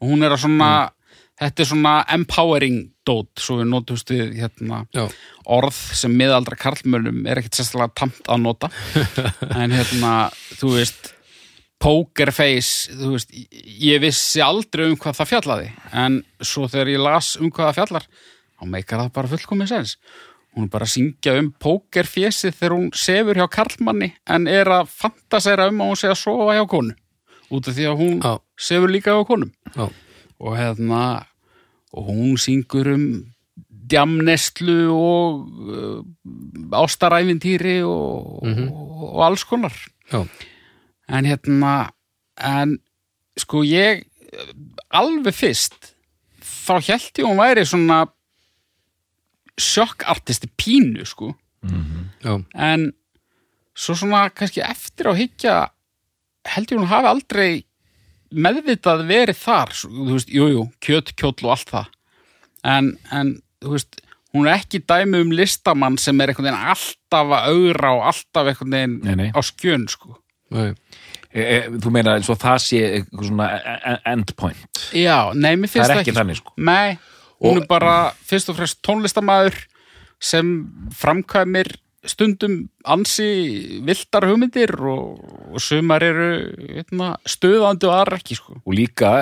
[0.00, 0.70] Og hún er að svona
[1.40, 5.04] þetta er svona empowering dót svo við notumst við hérna já,
[5.50, 8.70] orð sem miðaldra karlmönnum er ekkit sérstaklega tamt að nota.
[9.62, 10.14] En hérna,
[10.60, 11.13] þú veist
[11.82, 15.72] poker face, þú veist ég vissi aldrei um hvað það fjallaði
[16.04, 18.06] en svo þegar ég las um hvað það fjallar
[18.54, 19.96] þá meikar það bara fullkomið sens
[20.54, 24.92] hún er bara að syngja um pokerfésið þegar hún sefur hjá karlmanni en er að
[24.94, 26.94] fantasera um að hún sé að sofa hjá konu
[27.54, 28.32] út af því að hún Já.
[28.70, 29.86] sefur líka á konum Já.
[30.38, 31.02] og hérna
[31.94, 33.06] og hún syngur um
[33.84, 36.00] djamnestlu og uh,
[36.80, 38.62] ástaræfintýri og, og,
[39.10, 39.74] og alls konar
[40.08, 40.22] Já.
[41.08, 41.74] En hérna
[42.40, 42.78] en
[43.38, 44.04] sko ég
[44.94, 45.94] alveg fyrst
[46.42, 48.04] þá held ég hún væri svona
[49.60, 51.34] sjokkartisti pínu sko.
[52.24, 52.42] Já.
[52.54, 52.90] en
[53.72, 55.54] svo svona kannski eftir á higgja
[56.54, 57.52] held ég hún hafi aldrei
[58.34, 61.92] meðvitað verið þar svo, þú veist, jú, jú, kjöt, kjóll og allt það.
[62.66, 63.30] En, en
[63.62, 64.00] þú veist
[64.34, 69.30] hún er ekki dæmi um listamann sem er veginn alltaf að augra og alltaf nei.
[69.30, 70.18] á skjön sko
[70.54, 74.82] þú meina eins og það sé eitthvað svona e- e- endpoint?
[74.94, 76.52] Já, nei, mér það finnst er það ekki þannig sko.
[76.56, 76.98] Nei,
[77.42, 79.56] hún Og- er bara fyrst og fremst tónlistamæður
[80.22, 80.52] sem
[80.94, 85.20] framkvæmir stundum ansi viltar hugmyndir og,
[85.54, 88.58] og sumar eru hérna, stöðandi og aðra ekki sko.
[88.60, 89.12] og líka,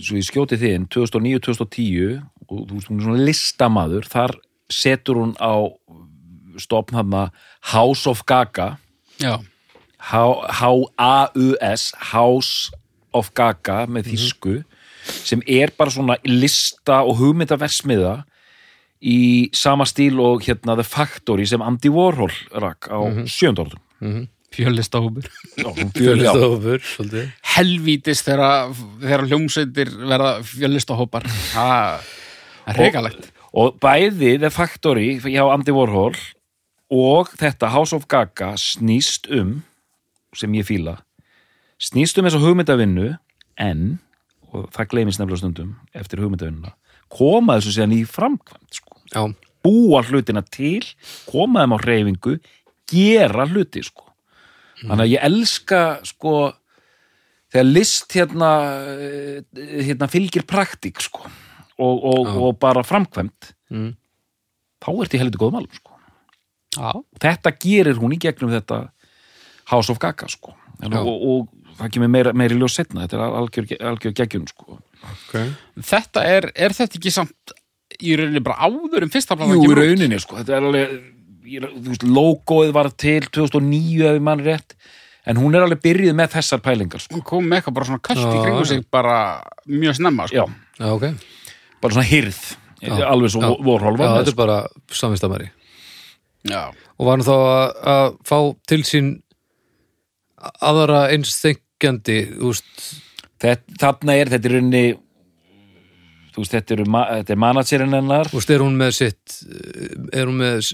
[0.00, 4.36] svo ég skjóti þinn 2009-2010 og þú veist hún er svona listamaður, þar
[4.70, 5.54] setur hún á
[6.58, 7.30] stopn hann
[7.74, 8.78] House of Gaga.
[9.18, 9.38] Já,
[9.98, 12.70] H-A-U-S House
[13.16, 14.56] of Gaga með þýsku
[15.08, 18.22] sem er bara svona lista og hugmyndaversmiða
[18.98, 23.26] í sama stíl og hérna The Factory sem Andy Warhol rak á mm -hmm.
[23.26, 24.28] sjöndorðum
[25.94, 27.30] Fjölistofur, svolítið.
[27.42, 32.00] Helvítis þegar, þegar hljómsveitir verða fjölistahópar Það
[32.66, 36.16] er reikalegt og bæði The Factory hjá Andy Warhol
[36.90, 39.62] og þetta House of Gaga snýst um
[40.38, 40.96] sem ég fíla
[41.82, 43.08] snýst um þessa hugmyndavinnu
[43.62, 43.82] en,
[44.52, 46.72] og það gleymist nefnilega stundum eftir hugmyndavinnuna
[47.12, 48.96] koma þessu síðan í framkvæmt sko.
[49.64, 50.84] Búa hlutina til
[51.28, 52.34] koma þeim á hreyfingu
[52.88, 54.04] gera hluti sko.
[54.84, 56.34] þannig að ég elska sko
[57.50, 58.50] þegar list hérna,
[58.94, 59.40] eh,
[59.88, 61.24] hérna fylgir praktík sko
[61.78, 63.90] og, og, og bara framkvæmt Mm.
[64.80, 65.92] þá ert í heldur góðum alveg sko
[66.78, 68.78] Já, þetta gerir hún í gegnum þetta
[69.72, 71.00] House of Gaga sko en, Já.
[71.02, 74.78] og, og það kemur meira, meira í ljós setna þetta er algjör, algjör geggjun sko
[74.78, 75.34] ok
[75.92, 77.54] þetta er, er þetta ekki samt
[78.04, 80.96] í rauninni bara áður en fyrsta platan Jú, í rauninni sko þetta er alveg,
[81.48, 84.76] þú veist, logoið var til 2009 ef ég mann rétt
[85.28, 87.18] en hún er alveg byrjuð með þessar pælingar sko.
[87.18, 89.16] Hún kom með eitthvað bara svona kallt í kringu sig bara
[89.68, 90.46] mjög snemma sko.
[90.46, 90.46] já,
[90.78, 91.04] Já, ok
[91.82, 92.38] bara svona hyrð
[93.04, 93.48] alveg svo Já.
[93.50, 94.32] Já, var með þetta sko.
[94.32, 94.58] er bara
[95.02, 95.48] samvistamæri
[96.48, 96.62] Já.
[96.96, 98.38] Og var hann þá að, að fá
[98.70, 99.08] til sín
[100.64, 102.18] aðra eins þengjandi,
[103.78, 104.58] þarna er þetta er
[106.38, 106.86] þú veist, þetta, eru,
[107.34, 108.30] er managerinn hennar.
[108.30, 109.38] Þú veist, er hún með sitt
[110.14, 110.70] er hún með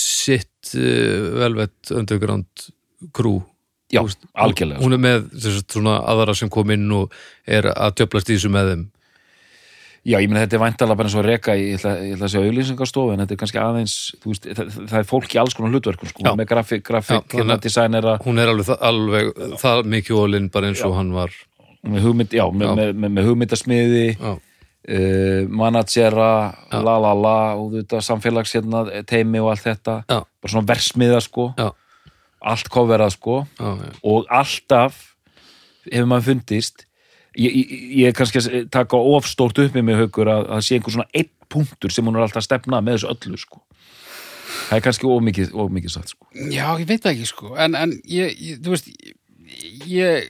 [0.00, 2.68] sitt uh, velvett underground
[3.14, 3.40] crew?
[3.92, 4.82] Já, veist, algjörlega.
[4.82, 7.14] Hún er með þess, svona aðra sem kom inn og
[7.48, 8.86] er að djöflast í þessu með þeim
[10.06, 12.32] Já, ég meina þetta er væntalega bara eins og í, ég ætla, ég ætla að
[12.32, 15.56] segja auðlýsingarstofu en þetta er kannski aðeins, þú veist, það, það er fólk í alls
[15.58, 16.30] konar hlutverkum, sko, Já.
[16.38, 19.30] með grafik, grafik Já, hérna designera, Hún er alveg, alveg
[19.60, 21.34] það mikið ólinn bara eins og hann var.
[21.88, 22.76] Með hugmynd, já, með, Já.
[22.78, 26.30] með, með, með hugmyndasmiði Já, uh, managera,
[26.70, 26.80] Já.
[26.88, 30.54] la la la og þú veit að samfélags hérna, teimi og allt þetta, já, bara
[30.54, 31.50] svona versmiða, sko.
[31.58, 31.68] Já,
[32.54, 33.42] allt coverað, sko.
[33.58, 33.94] Já, já.
[34.14, 35.04] og alltaf
[35.88, 36.87] hefur maður fundist
[37.38, 40.78] ég, ég, ég er kannski að taka ofstórt upp með mig haukur að það sé
[40.78, 43.62] einhver svona einn punktur sem hún er alltaf að stefna með þessu öllu sko.
[44.68, 46.28] það er kannski ómikið, ómikið satt sko.
[46.52, 47.54] Já, ég veit ekki sko.
[47.60, 48.90] En, en ég, ég, þú veist
[49.88, 50.28] ég,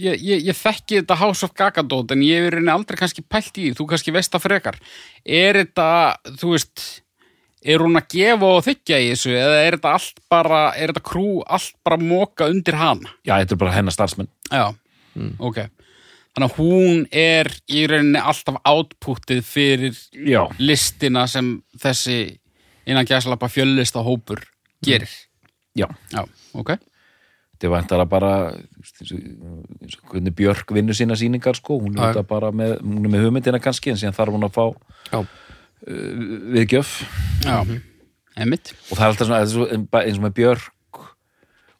[0.00, 3.68] ég, ég, ég þekki þetta House of Gagadót en ég er aldrei kannski pælt í
[3.68, 4.80] því, þú kannski veist það frekar.
[5.24, 5.88] Er þetta,
[6.40, 6.86] þú veist
[7.64, 11.04] er hún að gefa og þykja í þessu eða er þetta allt bara er þetta
[11.12, 13.14] krú allt bara móka undir hana?
[13.24, 14.32] Já, þetta er bara hennar starfsmenn.
[14.52, 14.68] Já,
[15.40, 15.64] ok
[16.34, 19.94] Þannig að hún er í rauninni alltaf outputið fyrir
[20.26, 22.16] já, listina sem þessi
[22.90, 24.42] innan gæslappa fjöllista hópur
[24.84, 25.08] gerir.
[25.78, 26.24] já, Já,
[26.58, 26.74] ok.
[27.54, 28.32] þetta er vantara bara
[30.10, 33.62] hvernig Björk vinnur sína sýningar sko, hún er, þetta bara með, hún er með hugmyndina
[33.62, 34.66] kannski en síðan þarf hún að fá
[35.14, 35.24] uh,
[36.54, 36.96] viðgjöf.
[37.46, 37.62] Já,
[38.36, 38.74] einmitt.
[38.90, 39.42] og það er alltaf svona,
[40.02, 40.73] eins og með Björk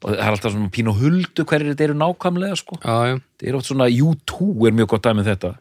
[0.05, 3.15] og það er alltaf svona pínu og huldu hverjir þetta eru nákvæmlega sko já, já.
[3.41, 5.53] þetta er oft svona U2 er mjög gott dæmi um þetta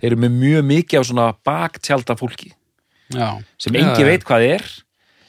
[0.00, 2.52] þeir eru með mjög mikið af svona baktjálta fólki
[3.14, 3.28] Já,
[3.60, 4.08] sem engi já.
[4.08, 4.64] veit hvað er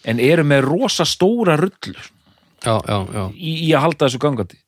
[0.09, 1.99] en eru með rosa stóra rullur
[2.65, 3.23] já, já, já.
[3.35, 4.59] í, í að halda þessu gangandi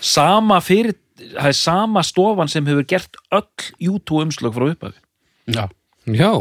[0.00, 3.46] sama fyrir það er sama stofan sem hefur gert öll
[3.92, 4.98] U2 umslög frá upphafi
[5.54, 5.68] já,
[6.08, 6.32] já,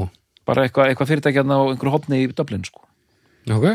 [0.47, 2.87] bara eitthvað eitthva fyrirtækjarna á einhverju hopni í Dublin sko.
[3.51, 3.69] ok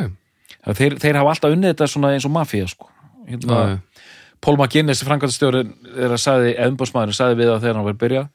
[0.64, 2.88] Það þeir, þeir hafa alltaf unnið þetta svona eins og mafía sko.
[3.28, 3.58] Hérna.
[4.44, 5.62] Paul McGuinness framkvæmstjóri
[5.96, 8.26] er að sagði, eðumbóðsmaðurinn sagði við það þegar hann var byrjað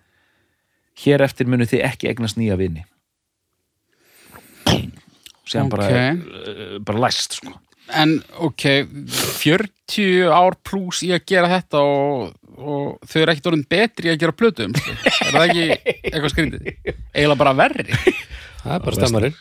[1.04, 2.86] hér eftir munu þið ekki eignast nýja vini
[5.50, 5.72] sem Ok.
[5.72, 7.54] bara, eh, bara læst sko.
[7.90, 8.86] En ok,
[9.42, 14.14] 40 ár pluss í að gera þetta og, og þau eru ekkert orðin betri í
[14.14, 14.92] að gera plötum sko.
[15.26, 15.64] er það ekki
[16.12, 16.68] eitthvað skrítið
[17.16, 17.88] eiginlega bara verri
[18.60, 19.38] Það er bara stemmarinn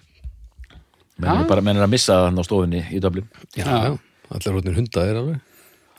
[1.19, 3.99] menn eru bara menn er að missa það á stofunni í Dublin Já, já,
[4.35, 5.39] allir hóttir hundaðir alveg.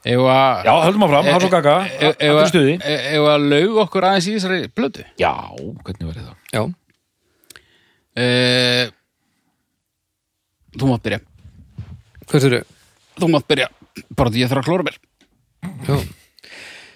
[0.09, 2.75] Ef að Já, höldum áfram, hans og gaga Allir að- stuði.
[2.79, 5.03] ef að laug okkur aðeins í þessari plötu?
[5.19, 5.33] Já,
[5.83, 6.35] hvernig var það?
[6.55, 6.61] Já,
[8.19, 8.85] uh,
[10.79, 11.19] Þú mátt byrja.
[12.29, 12.63] Hvað er
[13.19, 13.67] Þú mátt byrja,
[14.15, 14.97] bara því ég þarf að klóra mér.
[15.89, 15.95] Já,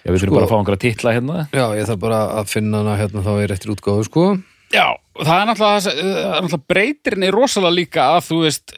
[0.04, 1.36] Já, við þurfum Sko- bara að fá einhverja titla hérna.
[1.52, 4.24] Já, ég þarf bara að finna hana hérna þá í réttir útgáfu, sko.
[4.72, 4.86] Já,
[5.20, 8.74] það er náttúrulega, það er náttúrulega breytirinn er rosalega líka að þú veist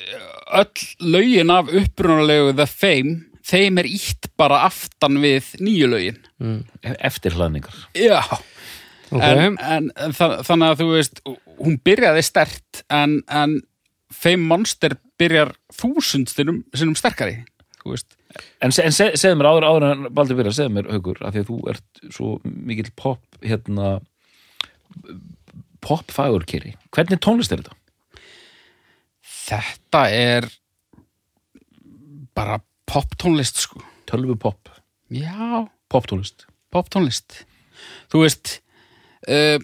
[0.55, 6.21] öll lögin af upprunalegu The Fame, þeim er ítt bara aftan við nýju lögin.
[6.83, 8.21] Eftirhlaðningar Já,
[9.11, 11.21] Ok, en, en, en þa- þannig að þú veist
[11.63, 13.61] hún byrjaði stert en, en
[14.13, 16.65] Fame Monster byrjar þúsund sinnum,
[16.99, 17.37] sterkari
[17.85, 18.17] þú veist.
[18.61, 21.33] En, se, en se, segðu mér áður, áður en Baldur byrja, segðu mér haukur, af
[21.37, 23.93] því að þú ert svo mikill pop, hérna
[25.87, 26.75] pop fagurkeri.
[26.95, 27.77] Hvernig tónlist er þetta?
[29.47, 30.49] Þetta er
[32.37, 33.83] bara poptónlist sko.
[34.07, 34.71] Tölvu pop,
[35.11, 36.47] Já, poptónlist.
[36.75, 37.45] Poptónlist.
[38.11, 38.57] Þú veist
[39.31, 39.59] uh,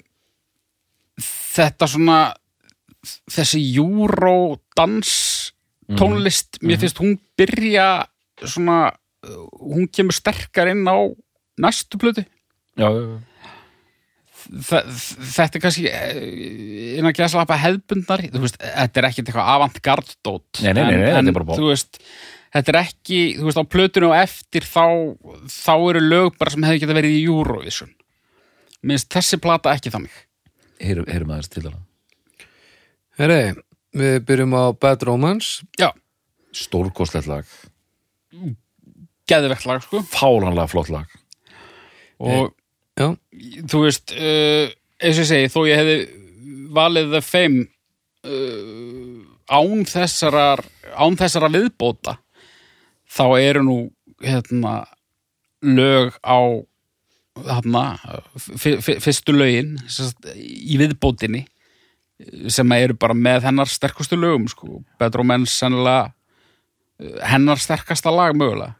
[1.18, 2.20] þetta svona
[3.30, 5.12] þessi eurodans
[5.98, 8.06] tónlist, mér finnst hún byrja
[8.46, 11.10] svona uh, hún kemur sterkar inn á
[11.58, 12.24] næstu plötu.
[12.78, 13.31] Já, já, já
[14.52, 17.14] þetta er kannski eh, innan
[17.62, 21.48] hefðbundnar þú veist, þetta er ekkert eitthvað avantgardót Nei, nei, nei, nei, þetta er bara
[21.48, 21.60] pop.
[21.60, 22.00] þú veist,
[22.52, 24.84] þetta er ekki, þú veist, á plötunum og eftir þá,
[25.48, 27.94] þá eru lög bara sem hefði geta verið í Eurovision.
[28.82, 30.14] Minnst þessi plata ekki þannig.
[30.82, 31.80] Heyrum, heyrum aðeins til það
[33.20, 33.40] herri,
[33.96, 35.66] við byrjum á Bad Romance.
[35.80, 35.90] Já,
[36.52, 37.48] Stórkostlegt lag,
[39.30, 40.02] geðvegt lag, sko.
[40.12, 41.08] Fálanlega flott lag.
[42.22, 42.61] Og Já,
[43.70, 44.70] þú veist, uh,
[45.02, 45.98] eins og ég segi þó ég hefði
[46.72, 47.64] valið The Fame
[48.26, 52.18] uh, án þessarar án þessara viðbóta
[53.12, 53.78] þá eru nú
[54.22, 54.82] hérna
[55.62, 56.38] lög á
[57.32, 57.82] hérna,
[58.60, 59.76] fyrstu lögin
[60.36, 61.46] í viðbótinni
[62.52, 68.36] sem eru bara með hennar sterkustu lögum sko, Bedro Menns sennilega uh, hennar sterkasta lag
[68.38, 68.76] mögulega.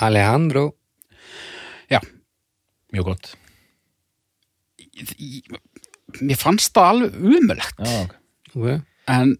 [0.00, 0.70] Alejandro
[1.92, 2.00] já,
[2.94, 3.32] Mjög gott
[6.22, 8.14] mér fannst það alveg umulegt Já, ok
[8.54, 8.76] okay.
[9.10, 9.32] en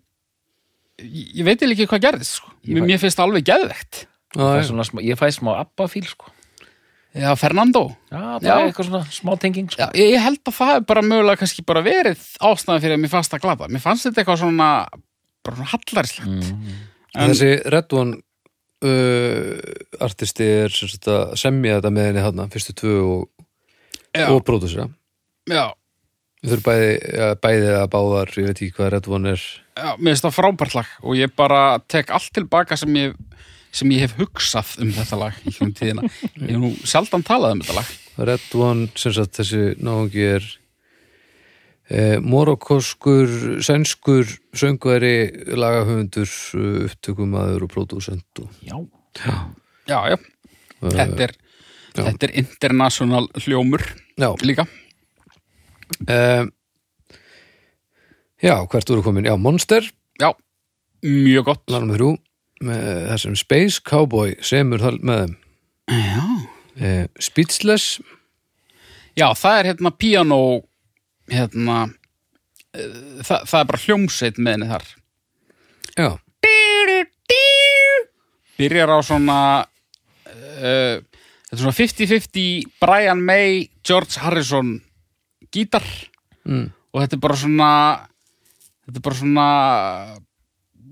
[1.04, 2.50] ég ég veit ekki hvað gerðist sko.
[2.64, 4.00] Ég mér, fæ- mér finnst það alveg geðvegt
[4.35, 6.33] er smá- Ég fæ smá abba-fíl sko
[7.14, 8.54] já, Fernando Já, það Já.
[8.66, 9.83] eitthvað svona smá tenging sko.
[9.83, 13.02] já, ég, ég held að það er bara mögulega kannski bara verið ástæðan fyrir að
[13.04, 14.68] mér fannst það glata mér fannst þetta eitthvað svona
[15.44, 16.74] bara svona hallaríslegt mm.
[17.14, 18.16] En- Þessi Red One
[18.85, 23.49] uh, artisti er að semja þetta með henni þarna, fyrstu tvö og,
[24.29, 24.88] og pródusera
[25.51, 25.66] já,
[26.44, 29.44] Við þurfum bæði, ja, bæði að báðar, ég veit ekki hvað Red One er.
[29.81, 33.14] Já, mér finnst það frábært lag og ég bara tek allt tilbaka sem ég
[33.75, 36.05] sem ég hef hugsað um þetta lag í hún tíðina.
[36.37, 37.94] Ég hef nú sjaldan talað um þetta lag.
[38.29, 40.51] Red One, sem sagt þessi náungi er
[42.24, 43.28] morokoskur,
[43.62, 44.26] sænskur
[44.57, 45.16] söngveri,
[45.54, 48.78] lagahöfundur uh, upptökumaður og pródusent og Já,
[49.87, 50.16] já, já,
[50.83, 51.37] þetta er
[51.94, 54.66] þetta er international hljómur Já, líka.
[56.09, 56.50] Um,
[58.42, 59.24] já, hvert voru komin?
[59.26, 60.30] Já, Monster, já,
[61.02, 61.64] mjög gott.
[61.70, 62.11] Lagnum þrjú
[62.64, 65.35] með þessum Space Cowboy semur þar með þeim.
[65.90, 66.22] Já,
[66.78, 67.99] eh, Speechless.
[69.18, 70.38] Já, það er hérna piano
[71.33, 71.79] hérna
[72.75, 74.93] eh, það, það er bara hljómsveit með henni þar.
[75.95, 76.09] Já,
[78.59, 82.45] byrjar á svona uh, þetta er svona 50-50
[82.83, 84.77] Brian May, George Harrison
[85.55, 85.87] gítar.
[86.45, 86.68] Mm.
[86.93, 87.68] og þetta er bara svona
[88.85, 89.45] þetta er bara svona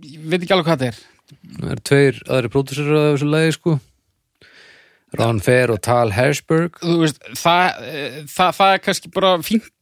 [0.01, 1.01] ég veit ekki alveg hvað þetta er.
[1.59, 3.75] Það er tveir aðri pródusserar af þessu lagi sko.
[5.21, 6.79] Ron Fair og Tal Hersberg.
[6.81, 9.82] Veist, það, eh, það, það er kannski bara fínt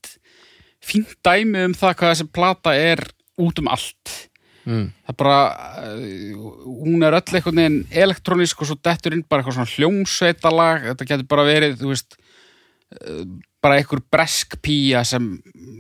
[0.85, 3.05] fínt dæmi um það hvað þessi plata er
[3.41, 4.17] út um allt.
[4.69, 4.91] Mm.
[5.09, 5.37] það bara
[5.89, 6.33] uh,
[6.85, 10.83] hún er öll einhvern veginn elektrónísk og svo dettur inn bara eitthvað svona hljómsveitalag.
[10.91, 13.23] Þetta getur bara verið, þú veist uh,
[13.65, 15.31] bara einhver bresk pía sem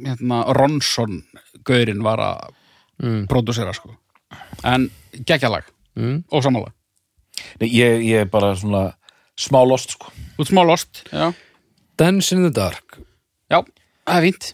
[0.07, 1.21] hérna, Ronson
[1.65, 2.57] gaurinn var að
[3.01, 3.23] Mm.
[3.33, 3.95] pródusera sko.
[4.63, 4.91] En
[5.25, 5.65] geggjalag
[5.97, 6.19] Mm.
[6.31, 6.73] og samanlega
[7.61, 8.93] Nei, ég, ég er bara svona
[9.41, 10.11] smá lost sko.
[10.39, 11.33] Út smá lost já,
[11.97, 12.99] Dance in the Dark.
[13.51, 13.63] Já
[14.05, 14.51] það er fínt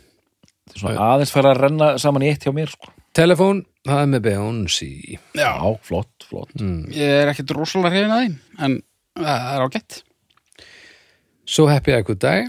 [0.80, 2.92] svona aðeins fara að renna saman í eitt hjá mér sko.
[3.16, 4.90] Telefón, það er með Beyoncé.
[5.38, 5.52] Já,
[5.86, 6.52] flott, flott.
[6.92, 8.78] Ég er ekkert rosalega hrifin að því en
[9.16, 9.98] það er ágætt.
[11.46, 12.46] So Happy I Could Die.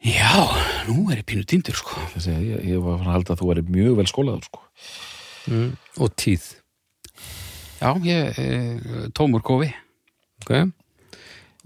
[0.00, 0.48] Já,
[0.88, 2.00] nú er ég pínu týndur sko.
[2.14, 4.64] Þessi, ég, ég var að halda að þú væri mjög vel skólaður sko.
[6.00, 6.60] Og Teeth
[7.80, 9.72] já, ég er tómur kofi.
[10.40, 10.70] Okay.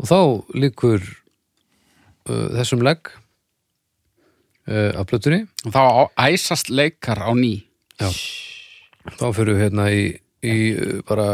[0.02, 0.18] og þá
[0.58, 0.98] líkur
[2.26, 3.12] uh, þessum legg
[4.68, 5.42] uh, af plötunni.
[5.66, 7.54] Og þá á- æsast leikar á ný.
[8.00, 10.04] Þá fyrir við hérna í,
[10.44, 11.26] í uh, bara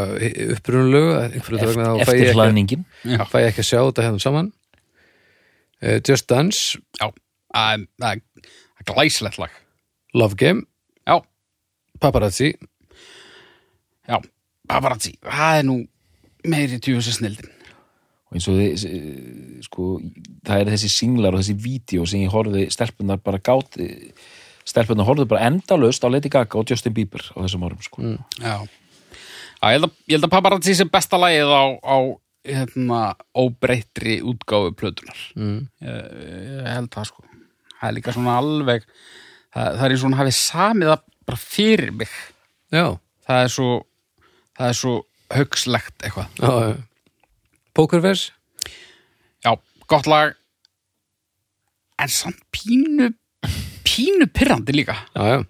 [0.56, 4.06] upprunulegu einhverju vegna þá fæ ég, ekki, Eftirhlaðningin já, fæ ég ekki að sjá þetta
[4.08, 4.50] hérna saman.
[5.80, 6.78] Uh, Just Dance.
[7.00, 7.08] Já,
[7.54, 8.22] það er- það
[8.82, 9.54] er glæsilegt lag.
[10.14, 10.64] Love Game,
[11.06, 11.20] já,
[12.00, 12.54] Paparazzi.
[14.10, 14.16] Já,
[14.66, 15.74] paparazzi það er nú
[16.50, 17.50] meiri tjúfis snildin
[18.30, 19.86] og eins og þið, eh, sko,
[20.46, 23.78] það er þessi singlar og þessi vídeo sem ég horfði stelpunar bara gátt
[24.68, 28.02] stelpunar horfði bara endalaust á Lady Gaga og Justin Bieber á þessum árum sko.
[28.40, 28.54] Já,
[29.60, 31.96] Já ég, held að, ég held að paparazzi sé besta lagið á, á
[32.46, 33.00] hérna,
[33.36, 35.58] óbreyttri útgáfu plötunar mm.
[35.84, 36.04] ég,
[36.62, 37.26] ég held það sko.
[37.80, 41.40] Það er líka svona alveg það, það er eins og hún hafi samið það bara
[41.42, 42.14] fyrir mig.
[42.70, 42.86] Já,
[43.26, 43.70] það er svo
[44.56, 44.94] það er svo
[45.30, 46.40] högslegt eitthvað.
[46.40, 46.50] Já,
[47.80, 48.32] já Pokerverse?
[49.44, 49.54] Já,
[49.88, 50.34] gott lag.
[52.00, 53.10] En samt pínu
[53.84, 54.94] pínu pirrandi líka.
[55.16, 55.40] Já, já,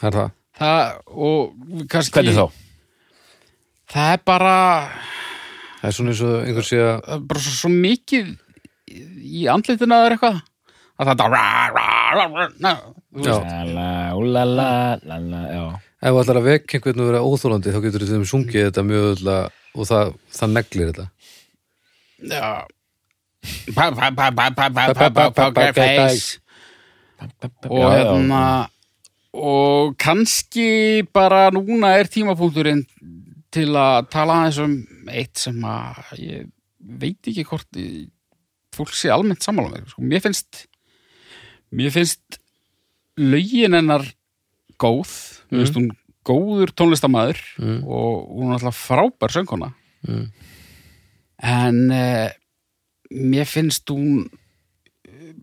[0.00, 0.30] það er það.
[0.62, 2.46] Það og kannski hvernig þá?
[3.92, 4.54] það er bara
[5.82, 8.28] Það er svona eins og einhver sé að það er bara svo, svo mikið
[9.42, 10.36] í andlitina eða eitthvað.
[11.02, 12.72] Að þetta ra, ra, ra, ra, na,
[13.10, 13.32] þú Já.
[13.32, 14.66] veist, La, la, úlala,
[15.02, 15.64] la, la, já.
[16.02, 18.84] Ef þú ætlar að vekja einhvern og vera óþólandi þá getur þú þeim sungið þetta
[18.86, 19.32] mjög öll
[19.74, 21.08] og það, það neglir þetta
[22.30, 22.52] já
[23.74, 26.38] Pa- pa- pa- pa- pa- pa- pa- pa- Poker face
[27.70, 28.42] og hérna
[29.34, 32.84] og kannski bara núna er tímapunkturinn
[33.52, 34.76] til að tala aðeins um
[35.10, 36.46] eitt sem að ég
[36.78, 37.80] veit ekki hvort
[38.76, 40.02] fólk sé almennt sammála með sko.
[40.02, 40.66] mér finnst
[41.72, 42.38] mér finnst
[43.18, 44.06] lögin hennar
[44.78, 45.10] góð
[45.50, 45.90] mér finnst hún
[46.26, 47.80] góður tónlistamæður Mm.
[47.86, 50.30] og hún er alltaf frábær sönguna Mm.
[51.42, 52.28] en uh,
[53.12, 55.34] mér finnst hún uh,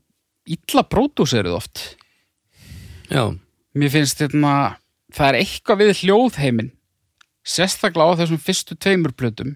[0.45, 1.95] illa pródúserið oft
[3.09, 3.31] Já,
[3.75, 4.77] mér finnst hérna
[5.15, 6.71] það er eitthvað við hljóðheimin
[7.47, 9.55] sérstaklega á þessum fyrstu tveimur plötum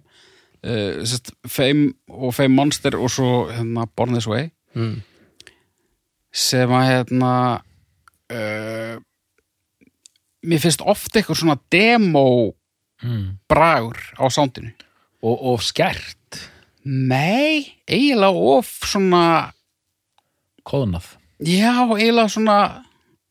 [0.66, 4.96] uh, sest, Fame og Fame Monster og svo hérna Born This Way mm.
[6.34, 7.34] sem að hérna
[8.34, 8.96] uh,
[10.44, 12.54] mér finnst oft eitthvað svona demo
[13.04, 13.34] Mm.
[13.52, 14.70] bragur á sándinu
[15.22, 16.38] og, og skert.
[16.86, 19.52] Nei, eiginlega of svona
[20.64, 21.10] kóðnað
[21.44, 22.58] já, eiginlega svona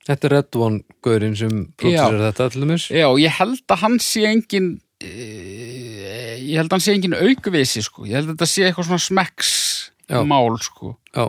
[0.03, 2.89] Þetta er Red One gaurinn sem pródusir þetta til dæmis.
[2.91, 7.85] Já, ég held að hann sé engin uh, ég held að hann sé engin aukvisi
[7.87, 9.53] sko, ég held að þetta sé eitthvað svona smekks
[10.11, 10.21] Já.
[10.27, 10.97] mál sko.
[11.15, 11.29] Já,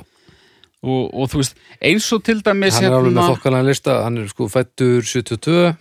[0.84, 3.98] og, og þú veist, eins og til dæmis hann er alveg með hérna- þokkalega lista
[4.04, 5.74] hann er sko fættur 72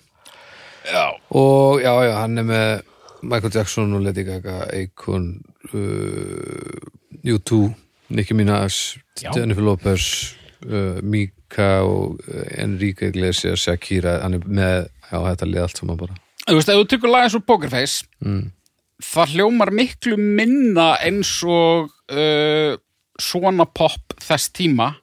[0.83, 2.83] Já, og já, já, hann er með
[3.23, 5.29] Michael Jackson og Lady Gaga Akon
[5.71, 6.81] uh,
[7.23, 7.61] U2,
[8.09, 8.99] Nicki Minaj.
[9.23, 10.35] Jennifer Lopez
[10.67, 16.01] uh, Mika og uh, Enrique Iglesias, Shakira hann er með, já, þetta liði allt saman
[16.01, 18.43] bara þú veist, ef þú tykur lag eins og Pokerface mm.
[19.13, 22.75] það hljómar miklu minna eins og uh,
[23.21, 24.95] svona pop þess tíma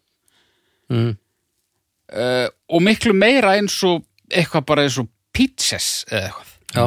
[0.90, 1.12] Mm.
[2.18, 4.02] uh, og miklu meira eins og
[4.34, 5.06] eitthvað bara eins og
[5.38, 6.86] Peaches eða eitthvað Já,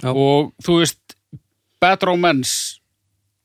[0.00, 0.08] Já.
[0.14, 1.16] og þú veist
[1.84, 2.80] Bad Romance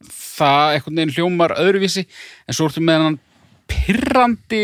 [0.07, 2.05] það einhvern veginn hljómar öðruvísi
[2.47, 3.19] en svo ertu með hann
[3.67, 4.63] pirrandi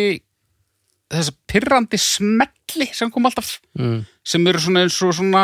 [1.11, 3.99] þessa pirrandi smelli sem kom alltaf mm.
[4.23, 5.43] sem eru svona eins og svona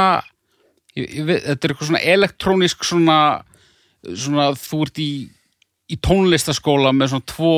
[0.95, 3.19] ég, ég veit, þetta er eitthvað svona elektrónisk svona,
[4.15, 5.09] svona þú ert í,
[5.91, 7.51] í tónlistaskóla með svona tvo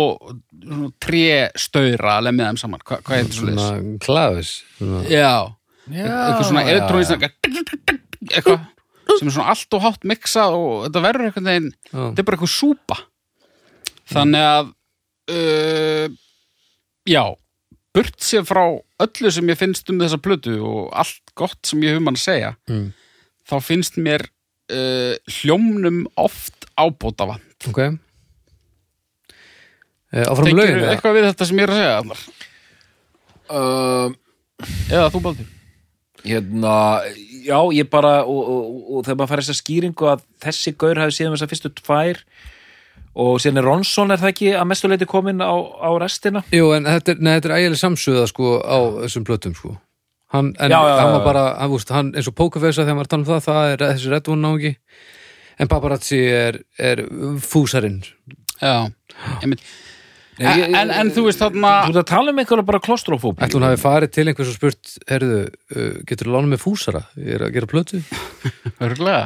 [0.67, 1.21] svona tré
[1.55, 3.59] staura að lemja þeim saman, Hva, hvað heitir svo leis?
[3.61, 5.03] svona klafis svona.
[5.07, 5.32] Já,
[5.88, 7.28] eitthvað svona elektrónisk
[8.28, 8.65] eitthvað
[9.17, 11.99] sem er svona allt og hátt miksað og þetta verður veginn Já.
[12.09, 12.97] þetta er bara eitthvað súpa
[14.11, 14.71] þannig að
[15.32, 16.17] uh,
[17.07, 17.23] já
[17.97, 18.63] burt sér frá
[19.01, 22.19] öllu sem ég finnst um þessa plötu og allt gott sem ég hef um hann
[22.19, 22.89] að segja Mm.
[23.47, 27.80] þá finnst mér uh, hljómnum oft ábóta vann Ok
[30.14, 30.93] Áfram Tengir lögin eða?
[30.95, 32.26] eitthvað við þetta sem ég er að segja Arnar?
[33.51, 34.10] uh,
[34.91, 35.53] eða þú baldur
[36.28, 36.76] hérna
[37.45, 41.16] já, ég bara og, og, og þegar maður fær þessa skýringu að þessi gaur hafi
[41.18, 42.22] síðan þessar fyrstu tvær
[43.18, 46.43] og síðan er Ronsson er það ekki að mestuleiti komin á, á restina?
[46.53, 48.78] Jú, en þetta er, nei, þetta er ægileg samsöða sko á
[49.08, 49.72] þessum plötum sko.
[50.36, 53.10] Hann, en Já, já, hann var bara, hann, vúst, hann eins og pókafesa þegar maður
[53.14, 54.72] tala um það, það er þessi Redwood náungi.
[55.58, 57.01] En paparazzi er, er
[57.41, 58.01] fúsarinn.
[58.60, 58.76] Já,
[59.39, 59.64] einmitt
[60.38, 63.41] Nei, en, en, en þú veist þarna Þú ert að tala um einhverja bara klostrofóbi
[63.41, 65.39] Ætli hún hafi farið til einhvers og spurt herðu,
[65.73, 67.01] uh, getur þú lánum með fúsara?
[67.17, 68.01] Ég er að gera plötu
[68.85, 69.23] Örglega.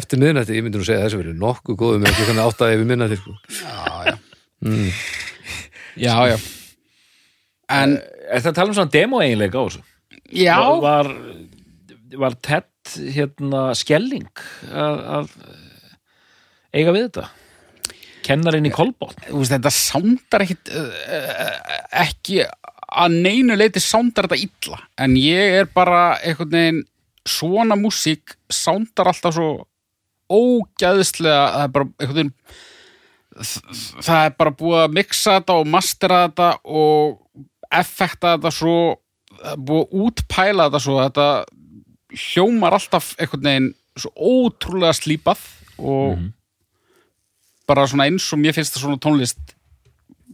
[0.00, 3.20] Eftir miðnætti, ég myndi nú segja þessi verið nokkuð góðu með klukkan átta yfir miðnætti
[3.22, 3.36] sko.
[6.00, 6.36] Já, já
[7.72, 7.96] En,
[8.28, 9.82] Er það að tala um svona demo eiginleika á þessu?
[10.34, 11.08] já Var,
[12.20, 12.68] var Ted
[13.14, 14.28] hérna skelling
[14.68, 15.32] að, að
[16.74, 17.26] eiga við þetta?
[18.24, 20.90] Kennarinn í Kolbótt þetta sándar ekkit uh,
[22.04, 24.80] ekki að neinu leiti sándar þetta illa.
[25.02, 26.82] En ég er bara einhvern veginn
[27.24, 29.48] svona músík sándar alltaf svo
[30.32, 32.34] ógæðislega það er bara einhvern veginn
[34.04, 37.16] það er bara búið að mixa þetta og mastera þetta og
[37.74, 38.76] effekta þetta svo
[39.58, 41.00] búið að útpæla þetta svo.
[41.02, 41.28] Þetta
[42.24, 45.42] hljómar alltaf einhvern veginn svo ótrúlega slípað
[45.78, 46.18] og
[47.68, 49.54] bara svona eins og mér finnst það svona tónlist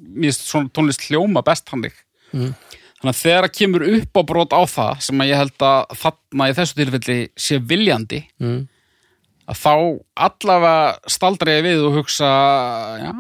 [0.00, 1.94] mér finnst svona tónlist hljóma best hannig
[2.30, 2.52] Mm.
[3.00, 5.96] þannig að þegar það kemur upp á brot á það sem að ég held að
[5.98, 8.60] þarna í þessu tilfelli sé viljandi mm.
[9.50, 9.72] að þá
[10.28, 12.28] allavega staldra ég við og hugsa
[13.02, 13.10] já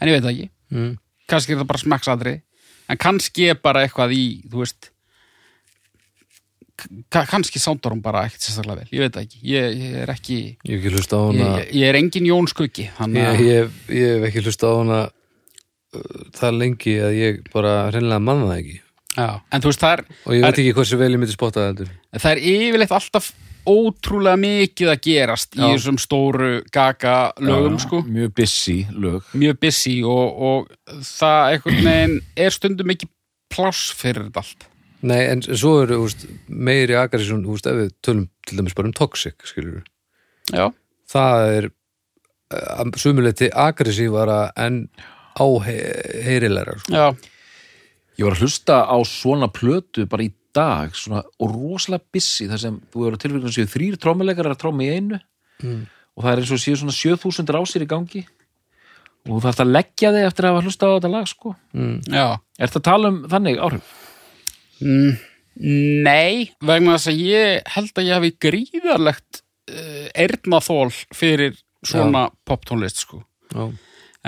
[0.00, 0.98] en ég veit það ekki Mm.
[1.32, 2.32] kannski er það bara smekksadri
[2.92, 4.90] en kannski er bara eitthvað í þú veist
[7.10, 9.40] kannski sándar hún bara ekkert sérstaklega vel, ég veit ekki.
[9.42, 11.48] Ég, ég er ekki, Ég hef ekki hlusta á hana.
[11.58, 15.00] Ég, ég er engin Jón Skuggi ég, að ég, ég hef ekki hlusta á hana
[15.08, 18.78] uh, það lengi að ég bara hreinlega manna það ekki.
[19.18, 21.60] Já, en þú veist það er og ég veit ekki hversu vel ég myndi spotta
[21.60, 21.92] það heldur.
[22.14, 23.30] það er yfirleitt alltaf
[23.68, 25.66] ótrúlega mikið að gerast í Já.
[25.74, 28.00] þessum stóru gaga lögum sko.
[28.06, 29.26] Mjög busy lög.
[29.36, 33.10] Mjög busy og, og það einhvern veginn er stundum ekki
[33.52, 34.67] pláss fyrir þetta allt
[35.02, 38.94] Nei, en svo eru úst, meiri agressjón, úst, ef við tölum til dæmis bara um
[38.98, 39.84] toxic, skilur
[40.50, 40.72] já,
[41.12, 41.68] það er
[42.98, 44.88] sumuleiti aggressívara en
[45.38, 46.92] áheyrilegra sko.
[46.94, 47.12] já,
[48.18, 52.58] Ég var að hlusta á svona plötu bara í dag svona, og rosalega busy þar
[52.64, 55.20] sem þú eru tilfylgjum séu þrýr trómuleikar að tróma í einu
[55.58, 55.86] Mm.
[56.16, 58.20] og það er eins og séu svona 7000 rásir í gangi
[59.26, 61.54] og þú þarft að leggja þig eftir að hafa hlusta á þetta lag sko.
[61.74, 61.96] mm.
[62.14, 62.26] já
[62.58, 63.82] Er þetta að tala um þannig áhrif?
[64.84, 65.16] Mm,
[66.06, 73.02] nei, vegna þess að ég held að ég hafi gríðarlegt uh, eyrnaþól fyrir svona poptónlist
[73.04, 73.22] sko.
[73.52, 73.68] Já.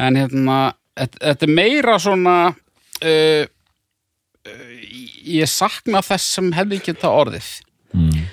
[0.00, 0.58] En hérna,
[0.98, 3.44] þetta þetta er meira svona uh,
[4.48, 4.76] uh,
[5.26, 7.50] ég sakna þess sem hefði geta orðið.
[7.94, 8.24] Mm.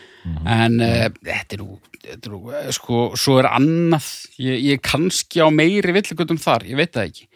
[0.48, 4.10] En uh, þetta er nú, þetta er nú eh, sko, svo er annað,
[4.42, 7.30] ég, ég kannski á meiri villigutum þar, ég veit það ekki.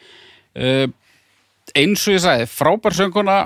[0.51, 0.86] Uh,
[1.77, 3.41] eins og ég sagði, frábær sönguna,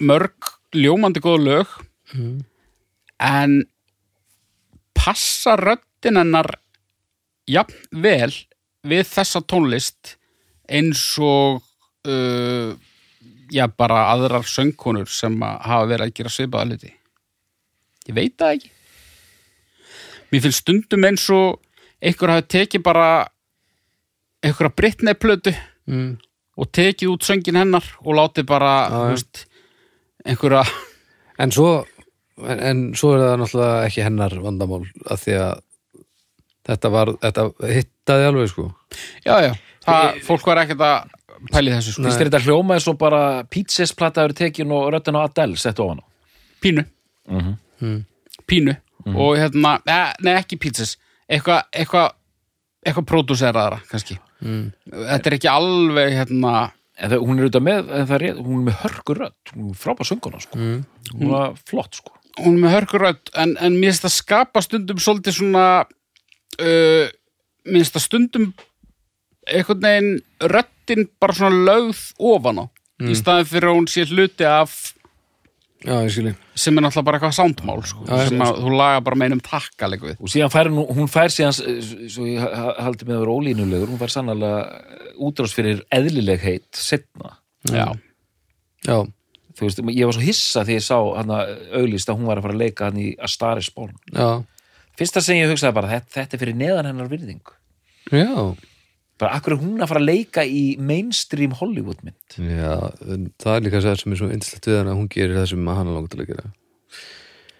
[0.00, 0.34] mörg
[0.74, 1.66] ljómandi góð lög,
[3.20, 3.64] en
[4.94, 6.48] passa röddin hennar
[7.50, 8.32] jafn vel
[8.84, 10.16] við þessa tónlist
[10.68, 11.62] eins og
[12.08, 12.74] uh,
[13.52, 16.92] já, bara aðrar söngkonur sem að hafa verið að gera svipaða hluti.
[18.08, 18.70] Ég veit það ekki.
[20.32, 21.60] Mér finnst stundum eins og
[22.04, 23.08] einhver hafi tekið bara
[24.44, 26.14] einhverja Britney plötu Mm.
[26.56, 29.42] og tekið út söngin hennar og látið bara, þú veist,
[30.24, 30.62] einhverja.
[31.38, 31.84] En svo
[32.44, 35.60] en, en svo er það náttúrulega ekki hennar vandamál að því að
[36.64, 37.44] þetta var, þetta
[37.74, 38.64] hittaði alveg sko.
[39.26, 39.52] Já, já,
[39.84, 41.12] það, fólk var ekkert að
[41.52, 42.06] pæli þessu sko.
[42.06, 43.20] Fyrst er þetta hljóma eins og bara
[43.52, 46.04] Pieces plata eru tekin og röddin á Adele sett ofan á?
[46.64, 46.84] Pínu,
[47.28, 48.04] Mhm.
[48.48, 48.76] pínu.
[49.04, 50.94] Og hérna, ne, nei ekki pizzas.
[51.28, 52.04] Eitthvað eitthva,
[52.86, 54.16] eitthva pródúseraðara kannski.
[54.40, 54.70] Mm.
[54.88, 56.52] Þetta er ekki alveg hérna
[56.94, 59.70] En það, hún er auðvitað með, en það er, hún er með hörkur rödd, hún
[59.72, 60.58] er frábær sönguna sko.
[60.60, 60.84] Mm.
[61.10, 62.12] hún var flott sko.
[62.38, 67.06] hún er með hörkurödd en, en mér finnst það skapa stundum svolítið svona uh,
[67.66, 68.46] mér finnst það stundum
[69.44, 70.14] einhvern veginn
[70.54, 72.64] röddin bara svona lögð ofan á
[73.04, 74.76] í staðin fyrir að hún sé hluti af
[75.84, 75.96] Já,
[76.56, 79.42] sem er náttúrulega bara eitthvað sándmál sko, Já, sem að þú laga bara með einum
[79.44, 80.14] takka líka við.
[80.24, 83.24] Og síðan fær hún, hún fær síðan eh, svo ég ha- ha- haldi með að
[83.26, 84.62] vera ólínulegur hún fær sannlega
[85.28, 87.34] útrás fyrir eðlileg heit setna
[87.68, 87.86] Já,
[88.88, 88.96] Já,
[89.54, 92.40] þú veist, ég var svo hissa þegar ég sá hann að auglýst að hún var
[92.40, 93.92] að fara að leika hann í A Star is Born.
[94.12, 94.42] Já,
[94.98, 97.44] fyrsta sem ég hugsaði bara, þetta, þetta er fyrir neðan hennar virðing
[98.12, 98.32] já
[99.20, 102.36] bara akkur er hún að fara að leika í mainstream Hollywood mynd?
[102.38, 102.74] Já,
[103.40, 105.68] það er líka það sem er svo yndislegt við hann að hún gerir það sem
[105.70, 106.50] hann er langt til að gera.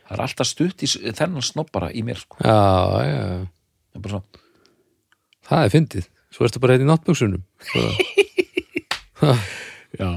[0.05, 0.91] Það er alltaf stutt í
[1.21, 2.41] þennan snobbara í mér sko.
[2.45, 2.59] Já,
[3.07, 3.47] já, já
[3.95, 4.25] Það er
[5.45, 7.43] Það er fyndið, svo ertu bara hérna í náttbuksunum.
[7.69, 7.95] Svo-
[10.03, 10.11] já.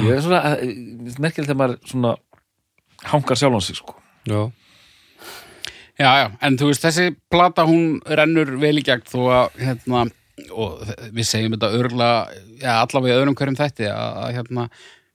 [0.00, 0.72] ég er svona eh,
[1.20, 2.14] merkilegt þegar maður svona
[3.12, 3.96] hangar sjálfan sig sko.
[4.28, 4.48] Já,
[6.00, 10.04] Já, já, en þú veist, þessi plata hún rennur vel í gegn þó að, hérna,
[10.50, 10.80] og
[11.10, 12.08] við segjum þetta örgla,
[12.60, 14.66] já, allavega öðrum hverjum þætti að, að hérna,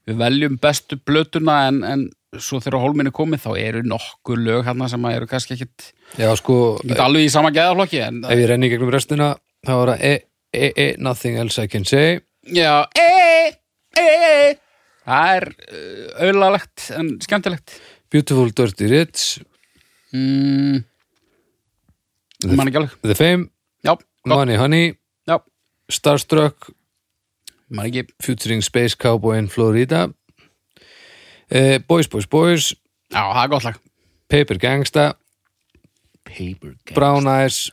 [0.05, 2.05] við veljum bestu blötuna en, en
[2.41, 6.78] svo þegar hólminni komið þá eru nokkur lög hérna sem eru kannski ekkit, já sko
[6.84, 9.34] ekkit alveg í sama geðaflokki en ef ég renni gegnum restina
[9.65, 10.13] þá er það e,
[10.51, 12.19] e, e, nothing else I can say.
[12.45, 13.55] Já, e,
[13.97, 14.49] e, e,
[15.05, 17.80] það er uh, auðlalegt en skemmtilegt.
[18.13, 19.39] Beautiful Dirty Rich.
[20.15, 20.84] Mm,
[22.53, 23.49] man ekki alveg, The Fame,
[23.84, 23.95] já,
[24.30, 24.93] Money Honey
[25.91, 26.71] Starstruck
[27.69, 30.09] man ekki, featuring Space Cowboy in Florida.
[31.49, 32.73] Eh, Boys Boys Boys.
[33.13, 33.79] Já, það er gott lag.
[34.29, 35.05] Paper Gangsta.
[36.25, 37.69] Paper Gang Brown Eyes.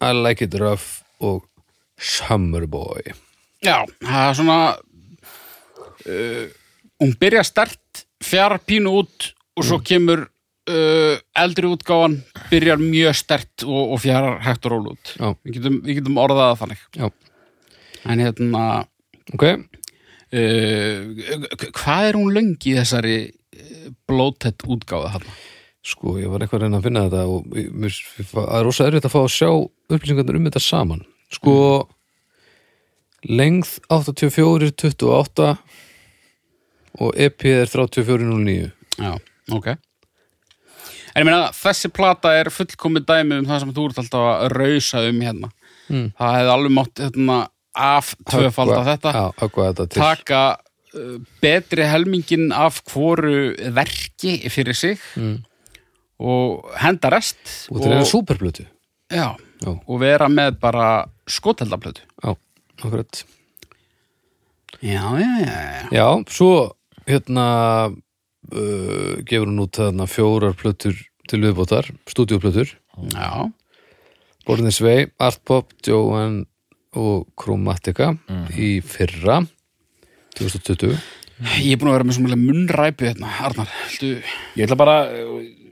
[0.00, 1.48] I Like It Rough og
[1.98, 3.14] Summer Boy.
[3.64, 4.58] Já, það er svona
[6.06, 6.44] uh,
[7.02, 12.20] hún byrja stert fjara pínu út og svo kemur uh, eldri útgáfan
[12.52, 15.16] byrjar mjög stert og, og fjarar hægt og ról út.
[15.42, 16.86] Við getum, við getum orðað það þannig.
[16.94, 17.10] Já.
[18.08, 18.62] En hérna
[19.34, 19.44] ok,
[20.32, 20.96] uh,
[21.76, 25.36] hvað er hún lengi í þessari uh, blótett útgáfa þarna?
[25.88, 27.40] sko ég var eitthvað að reyna að finna þetta og
[28.32, 29.50] það er rosa erfitt að fá að sjá
[29.88, 31.54] upplýsingarnir um þetta saman sko
[33.28, 35.52] lengð 84 28
[36.98, 39.12] og EP er 3409 Já,
[39.54, 39.76] ok
[41.18, 44.52] En ég meina, þessi plata er fullkomið dæmi um það sem þú ert alltaf að
[44.52, 45.48] rausa um hérna.
[45.88, 46.04] Mm.
[46.14, 47.38] Það hefði alveg mátt hérna,
[47.76, 50.40] af tvöfalda þetta, já, höggva þetta taka
[50.94, 55.44] uh, betri helmingin af hvoru verki fyrir sig Mm.
[56.18, 58.64] og henda rest og þetta er superblötu
[59.12, 59.70] já, Já.
[59.86, 62.02] og vera með bara skoteldaplötu.
[62.24, 62.34] já,
[62.82, 63.24] akkurat
[64.82, 65.88] Já, já, já, já.
[65.90, 66.72] Já, svo
[67.06, 67.88] hérna
[68.52, 70.94] uh, gefur hún út þarna fjórar plötur
[71.28, 72.70] til viðbótar, stúdíoplötur
[73.14, 73.50] Já,
[74.46, 76.46] Born This Way, Art Pop, Joanne
[76.96, 78.14] og Chromatica
[78.56, 79.42] í fyrra
[80.38, 80.96] 2020
[81.62, 84.22] ég er búin að vera með svona munnræpu hérna, Arnar, heldur,
[84.58, 84.96] Ég ætla bara,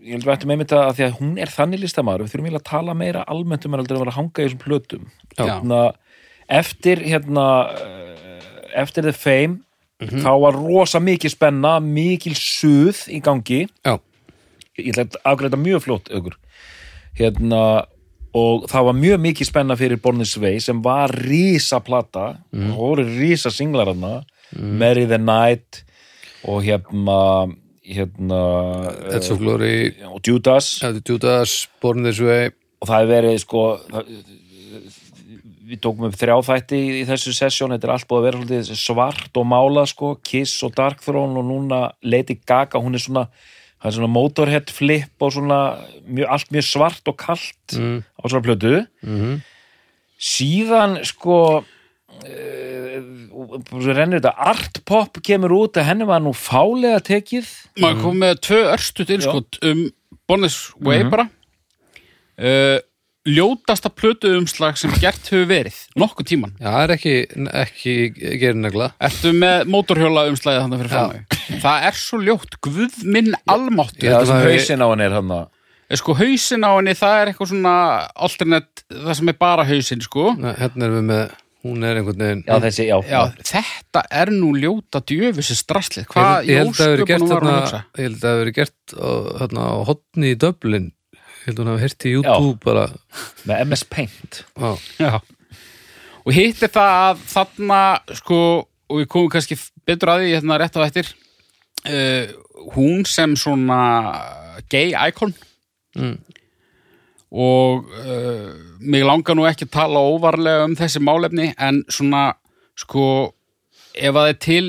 [0.06, 2.46] ég ætla bara eftir með þetta að því að hún er þannig listamæður, við þurfum
[2.46, 5.08] eiginlega að tala meira almennt um að vera að hanga í þessum plötum.
[5.40, 5.80] Hérna,
[6.60, 8.46] eftir, hérna, eh,
[8.82, 9.58] eftir The Fame,
[10.22, 13.66] þá var rosa mikið spenna, mikil suð í gangi.
[13.82, 13.98] Já,
[14.76, 16.34] Ég ætla að afgreita mjög fljótt ykkur.
[17.16, 17.86] Hérna,
[18.36, 22.72] og það var mjög mikið spenna fyrir Born This Way sem var rísa plata, mm.
[22.74, 24.20] og voru rísa singlar hana,
[24.56, 25.82] Mary the Night
[26.46, 27.48] og hérna,
[27.82, 28.42] hérna,
[29.16, 29.94] of Glory.
[30.06, 30.76] Og Judas.
[31.08, 34.10] Judas, Born This Way og það hefur verið sko það,
[35.66, 38.78] við tókum upp þrjá þætti í, í þessu sessjón, þetta er allt búið að vera
[38.78, 41.40] svart og mála sko, Kiss og Dark Throne.
[41.40, 43.26] Og núna Lady Gaga, hún er svona
[43.76, 45.60] það er svona motorhead flip og svona
[46.06, 48.00] mjög, allt mjög svart og kalt mm.
[48.02, 48.80] á svona plötu.
[49.04, 49.36] Mm
[50.16, 52.98] síðan sko uh,
[53.84, 57.48] rennur þetta art pop kemur út að henni var nú fálega tekið.
[57.82, 59.86] Maður kom með tvö örstu tilskot um
[60.26, 61.28] Bonnis Way bara.
[62.36, 62.78] Uh,
[63.26, 67.14] ljótasta plötu umslag sem gert hefur verið nokkuð tíman Já, það er ekki,
[67.64, 67.94] ekki
[68.40, 71.60] gerir negla Ertu með mótorhjóla umslagið þannig fyrir fram mig?
[71.66, 75.34] Það er svo ljótt, guð minn almáttu sem það hafi- hausinn á henni er hann
[75.96, 77.74] Sko hausin á henni, það er eitthvað svona
[78.26, 80.32] alternate, það sem er bara hausin sko.
[80.34, 83.20] Nei, Hérna erum við með, hún er einhvern veginn Já, þessi, já, Já,
[83.52, 87.80] þetta er nú ljóta djöfissi straslið Ég Hvað gert var að þarna hugsa?
[87.94, 89.08] ég held að það hafi verið gert á,
[89.44, 90.88] þarna, á hotni í Dublin
[91.46, 92.86] held að hún hafi heyrt í YouTube bara.
[93.46, 94.40] Með MS Paint.
[94.98, 95.12] Já.
[96.26, 97.80] Og hitt er það að þarna
[98.18, 98.40] sko,
[98.90, 101.12] og við komum kannski betur að því hérna rétt á eftir
[101.86, 102.24] uh,
[102.74, 103.80] hún sem svona
[104.72, 105.34] gay icon.
[105.96, 106.16] Mm,
[107.36, 112.28] og uh, mig langar nú ekki að tala óvarlega um þessi málefni en svona
[112.76, 113.06] sko
[113.96, 114.66] ef að það er til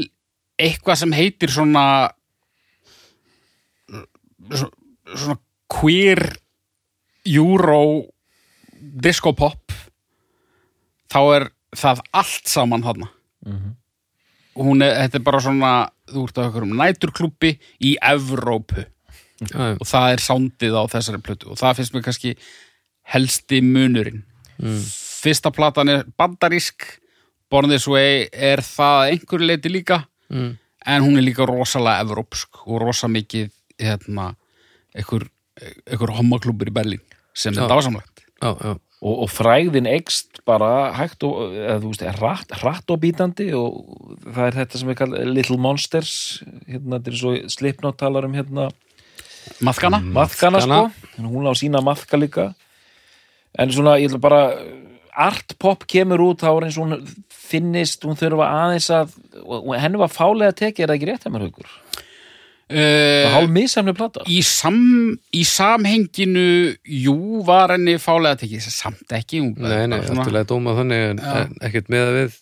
[0.57, 1.86] eitthvað sem heitir svona
[4.47, 4.71] svona,
[5.13, 5.38] svona
[5.71, 6.23] queer
[7.28, 7.82] euro
[8.78, 9.73] disco pop
[11.11, 11.47] þá er
[11.78, 13.09] það allt saman þarna.
[14.57, 15.71] Hún er, þetta er bara svona
[16.09, 18.88] þú ert að okkur um næturklúbbi í Evrópu.
[19.38, 19.75] Já.
[19.78, 21.51] og það er sándið á þessari plötu.
[21.53, 22.32] Og það finnst mér kannski
[23.13, 24.23] helsti munurinn.
[24.57, 26.88] Fyrsta platan er bandarísk
[27.51, 29.99] Born This Way er það að einhverju leiti líka
[30.34, 30.49] mm.
[30.93, 34.32] en hún er líka rosalega evrópsk og rosa mikið hérna,
[34.97, 35.28] einhver,
[35.86, 37.03] einhver homaklúbur í Berlín
[37.38, 37.56] sem
[38.42, 43.02] já, já, og, og frægðin ekst bara hægt og, eða þú veist, hratt, hratt og
[43.04, 43.80] bítandi og
[44.26, 46.14] það er þetta sem við kallum Little Monsters
[46.66, 48.70] hérna, þetta er svo Slipknot talar um hérna.
[49.64, 50.02] Maðkana?
[50.04, 50.82] maðkana sko,
[51.22, 52.50] hún á sína maðka líka.
[53.58, 54.42] En svona, ég ætla bara
[55.18, 59.16] art pop kemur út þá er eins og hún finnist, hún þurfa aðeins að
[59.80, 61.72] henni var fálega tekið, er það ekki rétt að mér haugur?
[62.68, 64.76] Uh, hálf misamni plata í, sam,
[65.32, 67.13] í samhenginu jú
[67.47, 71.38] var henni fálega tekið samt ekki hún, nei, nei, eftirlega dóma þannig en, Já.
[71.45, 72.36] en ekkert með við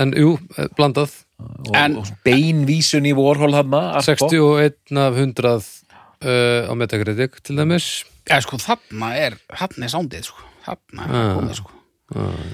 [0.00, 6.64] en jú, eh, blandað og, En- og beinvísun í vorhól hann 61 af 100 uh,
[6.64, 7.90] á Metacritic til dæmis
[8.24, 10.48] ja, sko, þarna er þarna er sándið sko.
[10.64, 11.36] þarna er Ah.
[11.36, 11.70] komið sko.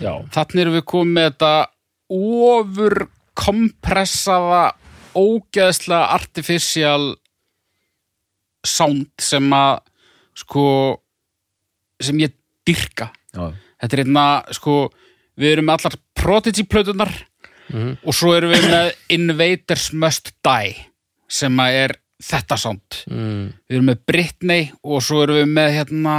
[0.02, 1.54] já, þarna erum við komið með þetta
[2.10, 3.06] ofur
[3.38, 4.72] kompressaða
[5.18, 7.14] ógeðslega artificial
[8.64, 9.80] sound sem að
[10.42, 10.64] sko
[12.02, 12.34] sem ég
[12.66, 13.50] dyrka já,
[13.82, 14.76] þetta er einna sko
[15.38, 17.12] við erum með allar Prodigy-plötunar
[17.72, 17.92] Mhm.
[18.04, 20.74] og svo erum við með Invaders Must Die
[21.30, 23.46] sem að er þetta sound mm.
[23.70, 26.16] við erum með Britney og svo erum við með hérna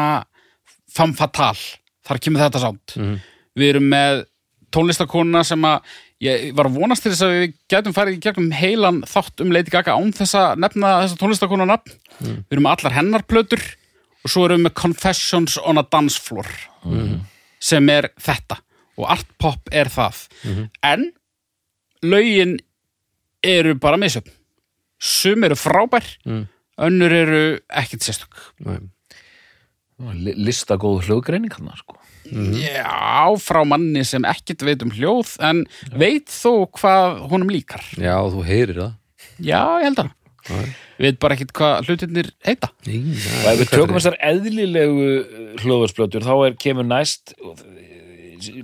[0.89, 1.59] Femme Fatale,
[2.07, 3.19] þar kemur þetta sound Mhm.
[3.59, 4.25] við erum með
[4.73, 5.81] tónlistakona sem að
[6.23, 9.73] ég var vonast til þess að við gætum farið í gegnum heilan þátt um Lady
[9.73, 13.63] Gaga án þess að nefna þessa tónlistakona nafn við erum allar hennar plötur
[14.23, 16.47] og svo erum við með Confessions on a Dance Floor
[17.63, 18.57] sem er þetta.
[18.99, 20.17] Og art pop er það.
[20.83, 21.05] En
[22.03, 22.57] lögin
[23.43, 24.31] eru bara misjöfn.
[24.99, 26.47] Sum eru frábær Mm.
[26.79, 28.35] önnur eru ekkit sérstök.
[28.59, 28.77] Nei.
[30.13, 31.51] Li- listagóð hljóðgreining
[32.25, 32.63] hann sko.
[32.63, 37.85] já, frá manni sem ekkit veit um hljóð en veit þó hvað honum líkar.
[37.99, 38.99] Já, þú heyrir það.
[39.39, 40.11] Já, ég held að.
[40.99, 42.69] Veit bara ekkit hvað hlutirnir heita.
[42.87, 45.07] Nei, og ef við tökum þessar eðlilegu
[45.63, 48.59] hljóðvarsplötur þá er kemur næst eh,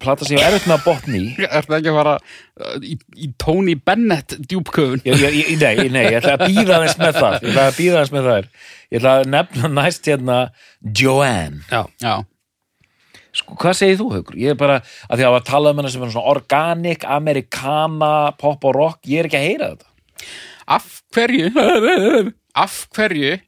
[0.00, 1.30] plata sem ég er eftir með botni í.
[1.46, 5.24] Er það ekki að fara uh, í, í Tony Bennett ég,
[5.60, 7.38] nei, nei, ég ætla að býða aðeins með það.
[7.38, 8.50] Ég ætla að býða aðeins með það
[8.90, 10.38] ég ætla að nefna næst hérna
[10.80, 11.62] Joanne.
[11.70, 12.14] Já, já,
[13.36, 14.38] sko, hvað segir þú, Haukur?
[14.40, 18.64] Ég er bara, að því að tala um hana sem er svona organic, amerikana pop
[18.70, 19.86] og rock, ég er ekki að heyra þetta
[20.70, 21.50] af hverju
[22.64, 23.38] af hverju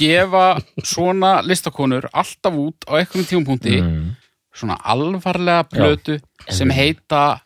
[0.00, 0.44] gefa
[0.86, 4.16] svona listakonur alltaf út á einhverjum tímapunkti Mm.
[4.56, 6.16] svona alvarlega plötu
[6.48, 7.40] sem heita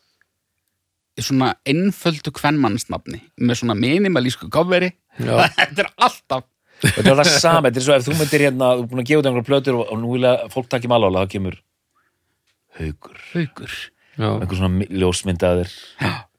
[1.20, 5.46] svona einföldu kvenmannsnafni með svona minimalísku gáfveri Já.
[5.58, 6.44] þetta er alltaf
[6.84, 9.08] þetta er það sama, þetta er svo ef þú myndir hérna þú er búin að
[9.10, 11.58] gefa út einhverja plötur og, og nú vilja fólk takki malála, þá kemur
[12.74, 13.74] Haukur, haugur
[14.18, 14.28] já.
[14.28, 15.74] einhver svona ljósmyndaðir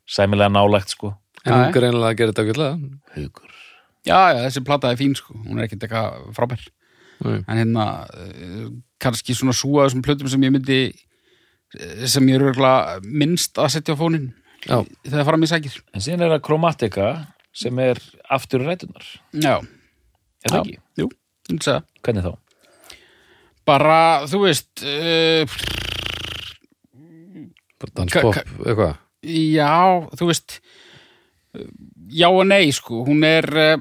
[0.06, 1.14] sæmilega nálægt sko.
[1.46, 2.74] Já, hún greinlega að gera þetta ágætlega
[3.16, 3.60] Haukur.
[4.06, 5.34] Já, já, þessi plata er fín sko.
[5.46, 6.66] Hún er ekkert eitthvað frábær.
[7.24, 7.40] Nei.
[7.48, 8.66] en hérna eh,
[9.00, 13.72] kannski svona súa þessum plötum sem ég myndi eh, sem ég er örgulega minnst að
[13.78, 14.34] setja á fónin
[14.66, 15.78] já, þegar fara mér sækir.
[15.96, 17.08] En síðan er það Chromatica
[17.56, 18.02] sem er
[18.36, 19.62] aftur rætunar, já,
[20.46, 20.80] er það ekki?
[21.02, 21.84] jú, ég myndi segja.
[22.06, 22.34] Hvernig þá?
[23.66, 25.56] bara, þú veist uh,
[27.96, 29.00] danspop, eitthvað?
[29.26, 29.74] Já,
[30.20, 30.60] þú veist
[31.58, 31.66] uh,
[32.14, 33.02] já og nei, sko.
[33.08, 33.80] Hún er uh,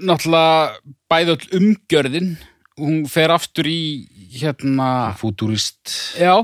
[0.00, 2.32] náttúrulega bæði öll umgjörðin.
[2.80, 4.08] Hún fer aftur í
[4.40, 6.38] hérna, Futurist, já.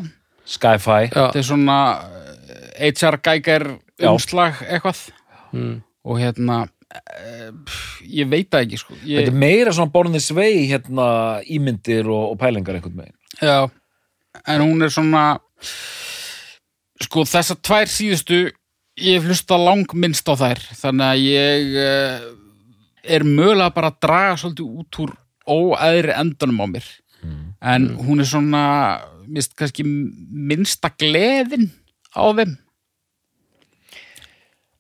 [0.47, 1.09] Sci-Fi.
[1.14, 1.79] Þetta er svona
[2.77, 3.64] HR Geiger
[3.97, 4.11] Já.
[4.12, 5.07] umslag eitthvað.
[5.57, 5.79] Mm.
[6.05, 6.57] og hérna
[8.07, 8.97] ég veit það ekki sko.
[9.03, 11.09] Ég, Þetta er meira svona This Way hérna,
[11.45, 13.19] ímyndir og, og pælingar einhvern veginn.
[13.41, 13.69] Já,
[14.47, 15.25] en hún er svona
[17.03, 18.41] sko þessar tvær síðustu
[18.97, 22.29] ég hef hlusta langminnst á þær þannig að ég uh,
[23.07, 25.17] er mögulega bara að draga svolítið út úr
[25.47, 26.87] óæðri endanum á mér.
[27.67, 28.63] En hún er svona
[29.27, 31.69] mist kannski minnsta gleðin
[32.15, 32.57] á þeim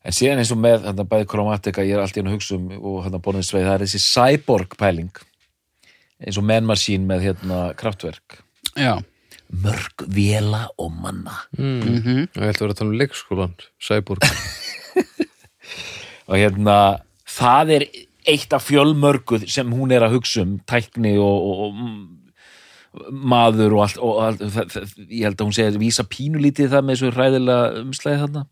[0.06, 2.68] En síðan eins og með hérna, bæði Chromatica, ég er alltaf inn að hugsa um
[2.76, 5.10] og hérna Way, það er þessi cyborg pæling.
[6.22, 8.38] Eins og Man Machine með hérna kraftverk
[8.76, 9.00] Já,
[9.46, 11.30] Mörg vela og manna.
[11.58, 11.82] Mm.
[11.82, 14.22] mm ég ætla að vera að tala um leikskólan Cyborg.
[16.26, 16.76] Og hérna
[17.30, 17.84] það er
[18.26, 22.00] eitt af fjölmörguð sem hún er að hugsa um tækni og, og, og mm,
[23.30, 26.72] maður og allt, og allt það, það, ég held að hún segja að vísa pínulítið
[26.72, 28.42] það með þessu hræðilega umslæði þarna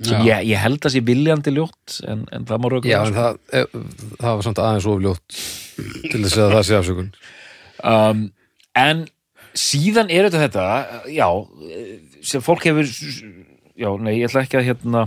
[0.00, 3.16] sem ég, ég held að sé viljandi ljótt en, en það má rökum já, en
[3.16, 3.64] það, e,
[4.20, 5.36] það var samt aðeins ofljótt
[6.10, 7.10] til þess að það sé afsökun.
[7.84, 8.24] Um,
[8.78, 9.04] en
[9.54, 11.28] síðan er þetta þetta já,
[12.26, 15.04] sem fólk hefur já, nei, ég ætla ekki að hérna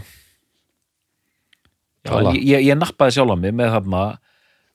[2.07, 4.05] já, ég, ég, ég nappaði sjálf á mig með þarna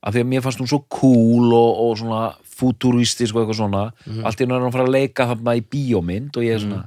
[0.03, 3.83] af því að mér fannst hún svo cool og, og svona futuristisk og eitthvað svona.
[4.27, 6.63] Allt í einu er hún að fara að leika þarna í bíómynd og ég er
[6.65, 6.81] svona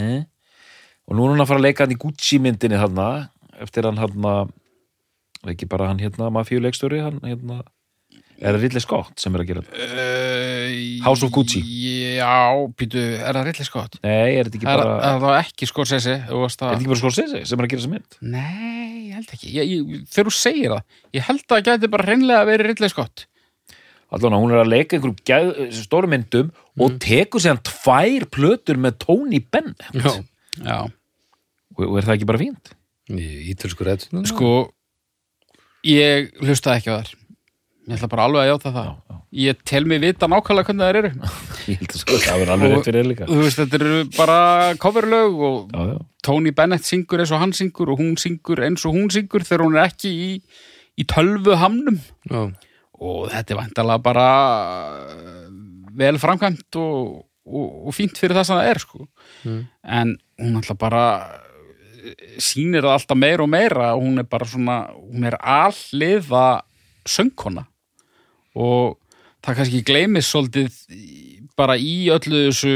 [0.00, 0.24] eh?
[1.06, 3.08] Og nú er hún að fara að leika hann í Gucci myndinni þarna
[3.62, 4.34] eftir hann þarna
[5.52, 7.60] ekki bara hann hérna mafíuleikstjóri hann hérna
[8.36, 9.84] er það Ridley Scott sem er að gera þetta
[10.66, 11.60] Uh, House of Gucci.
[12.18, 13.94] Já, býtu, er það reyðlega skott?
[14.02, 16.14] nei, er þetta ekki bara er það ekki Scorsese?
[16.26, 18.16] Er að- þetta ekki bara Scorsese sem er að gera þessa mynd?
[18.20, 20.82] Nei, ég held ekki ég, ég, Þegar þú segir það,
[21.16, 23.24] ég held að það gæti bara reynlega verið reyðlega skott
[24.16, 26.50] Allan að hún er að leika einhverjum gæð, stórum myndum
[26.82, 30.12] og tekur sér tvær plötur með Tony Bennett Já,
[30.62, 30.78] Já,
[31.76, 32.72] og, og er það ekki bara fínt?
[33.06, 34.48] í ítölsku rétt sko
[35.86, 37.10] Ég hlustaði ekki á þær.
[37.86, 38.86] Ég ætla bara alveg að játa það.
[39.36, 41.10] Ég tel mig vita nákvæmlega hvernig þær eru.
[41.70, 43.28] Ég held að sko, það verður alveg rétt fyrir þér líka.
[43.28, 44.38] Þú veist, þetta eru bara
[44.82, 48.86] coverlög og Já, já, Tony Bennett syngur eins og hann syngur og hún syngur eins
[48.88, 50.28] og hún syngur þegar hún er ekki í,
[50.98, 52.00] í tölvu hamnum.
[52.26, 52.42] Já,
[52.98, 54.26] og þetta er vantalega bara
[56.02, 59.06] vel framkvæmt og, og, og fínt fyrir það sem það er sko.
[59.86, 64.46] en hún alltaf bara uh, sýnir það alltaf meira og meira og hún er bara
[64.50, 66.46] svona hún er alliða
[67.06, 67.66] söngkona
[68.56, 68.96] og
[69.46, 70.74] það kannski gleymist svolítið
[71.56, 72.74] bara í öllu þessu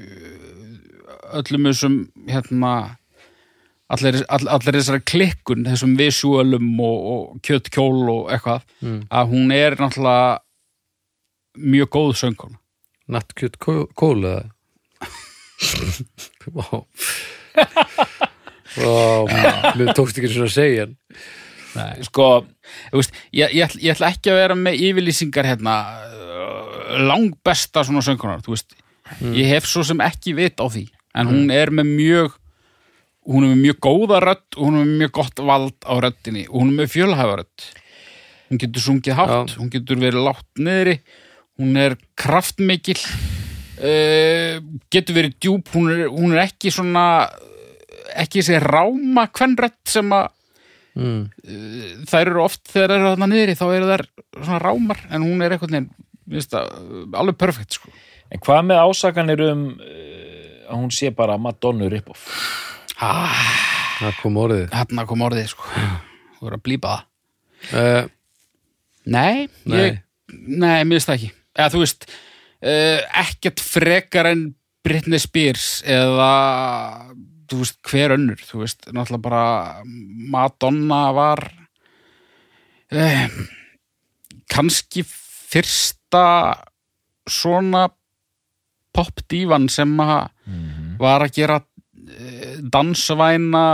[0.00, 1.96] uh, öllum þessum
[2.30, 2.72] hérna
[3.90, 9.00] allir, all, allir þessari klikkun þessum visualum og, og kjötkjól og eitthvað Mm.
[9.12, 10.38] að hún er náttúrulega
[11.60, 12.56] mjög góð söngkona
[13.16, 14.44] nattkjöt kól eða
[16.56, 16.66] Vá.
[18.80, 19.26] Vá,
[19.76, 20.86] mér tókst ekki svona að segja
[21.70, 22.02] Nei.
[22.02, 22.26] Sko,
[22.90, 28.02] veist, ég, ég, ætl- ég ætla ekki að vera með yfirlýsingar hérna uh, langbesta svona
[28.02, 28.74] þú veist,
[29.36, 30.82] ég hef svo sem ekki vit á því,
[31.14, 32.34] en hún er með mjög
[33.30, 36.44] hún er með mjög góða rödd og hún er með mjög gott vald á röddinni
[36.48, 37.66] og hún er með fjölhæfa rödd.
[38.50, 40.96] Hún getur sungið hátt, hún getur verið látt niðri,
[41.60, 42.98] hún er kraftmikil.
[43.80, 44.58] Uh,
[44.92, 45.70] getur verið djúp.
[45.76, 47.04] Hún er, hún er ekki svona
[48.18, 50.28] ekki þessi ráma kvenrödd sem að
[50.98, 51.20] mm.
[52.10, 54.04] þær eru oft þegar þær eru þarna niðri þá eru þær
[54.40, 57.92] svona rámar en hún er eitthvað neginn alveg perfekt sko.
[58.30, 62.28] En hvað með ásakanir um uh, að hún sé bara Madonna rip-off?
[63.02, 63.40] ah,
[64.00, 64.68] Það kom orðið.
[64.72, 65.66] Hérna kom orðið sko.
[66.38, 67.06] Þú verður að blípa það.
[67.70, 68.04] Uh,
[69.10, 69.80] nei, Nei.
[69.80, 69.98] ég,
[70.30, 74.48] nei, mér finnst það ekki eða þú veist uh, ekkert frekar en
[74.84, 76.32] Britney Spears eða
[77.50, 79.44] þú veist, hver önnur þú veist, náttúrulega bara
[80.32, 81.44] Madonna var
[82.94, 83.40] uh,
[84.50, 86.26] kannski fyrsta
[87.30, 87.88] svona
[88.94, 90.30] popdívan sem að
[91.00, 93.64] var að gera eh, dansvæna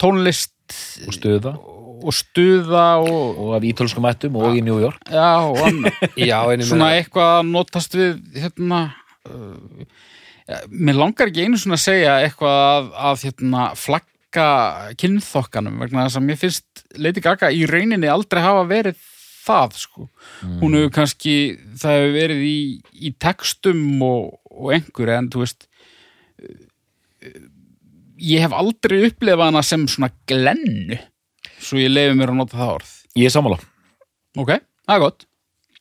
[0.00, 0.74] tónlist
[1.06, 1.54] og stuða
[2.02, 5.40] og stuða og, og af ítölskum ættum og í New York já.
[6.30, 8.82] Já, svona eitthvað að notast við hérna
[9.28, 9.86] uh,
[10.46, 14.48] ja, mér langar ekki einu svona að segja eitthvað að, að hérna, flagga
[15.00, 19.00] kynþokkanum vegna þess að mér finnst Lady Gaga í rauninni aldrei hafa verið
[19.46, 20.08] það sko.
[20.60, 21.36] hún hefur kannski
[21.78, 22.60] það hefur verið í,
[23.08, 25.68] í textum og, og einhverju en þú veist
[26.42, 27.44] uh,
[28.16, 30.98] ég hef aldrei upplifað hana sem svona glennu
[31.66, 33.58] svo ég leiði mér að nota það orð Ég er sammála
[34.36, 34.52] Ok,
[34.86, 35.26] það er gott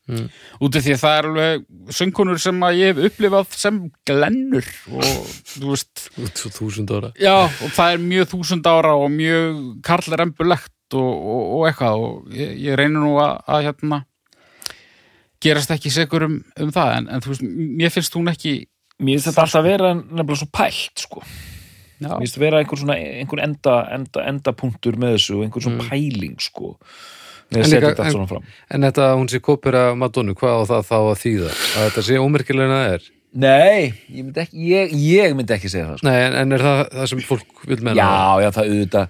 [0.05, 0.27] Mm.
[0.61, 1.61] Út af því að það er alveg
[1.97, 7.09] söngkonur sem að ég hef upplifað sem glennur og þú veist Út svo þúsund ára
[7.17, 12.37] já, og það er mjög þúsund ára og mjög karlarembulegt og, og, og eitthvað og
[12.37, 13.99] ég, ég reynir nú að, að hérna
[15.41, 17.49] gerast ekki segur um, um það en, en þú veist,
[17.81, 18.55] mér finnst hún ekki
[19.01, 21.25] Mér finnst þetta alltaf vera nefnilega svo pælt sko.
[22.01, 26.35] Mér finnst vera einhver svona einhver enda, enda, endapunktur með þessu og einhver svona pæling
[26.43, 26.75] sko
[27.53, 28.39] En líka- en-
[28.73, 31.51] En þetta að hún sé kópir af Madonnu, hvað á það þá að þýða?
[31.77, 33.01] Að þetta sé það er?
[33.35, 36.07] Nei, ég myndi ekki, ég, ég myndi ekki segja það sko.
[36.07, 37.99] Nei, en, en er það það sem fólk vil menna?
[38.01, 39.07] Já, já, það auðvitað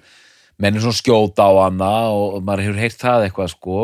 [0.58, 3.78] menn er svona skjóta á hana og, maður hefur heyrt það eitthvað sko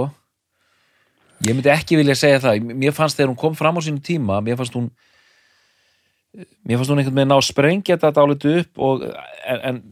[1.47, 4.41] ég myndi ekki vilja segja það mér fannst þegar hún kom fram á sínu tíma
[4.45, 4.91] mér fannst hún
[6.33, 9.05] mér fannst hún einhvern veginn ná að sprengja þetta álítið upp og,
[9.53, 9.83] en, en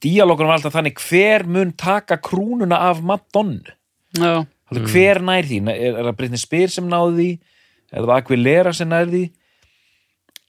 [0.00, 3.74] díalókur var alltaf þannig hver mun taka krúnuna af Madonnu
[4.16, 4.86] já, mm.
[4.88, 7.56] hver nær því, er, er það Britney Spears sem náði því?
[7.90, 9.24] Er það Aquilera sem nær því?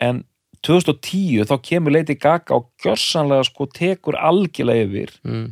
[0.01, 0.24] En
[0.65, 5.17] 2010 þá kemur Lady Gaga og gjörsanlega sko tekur algjörlega yfir.
[5.26, 5.49] Mm.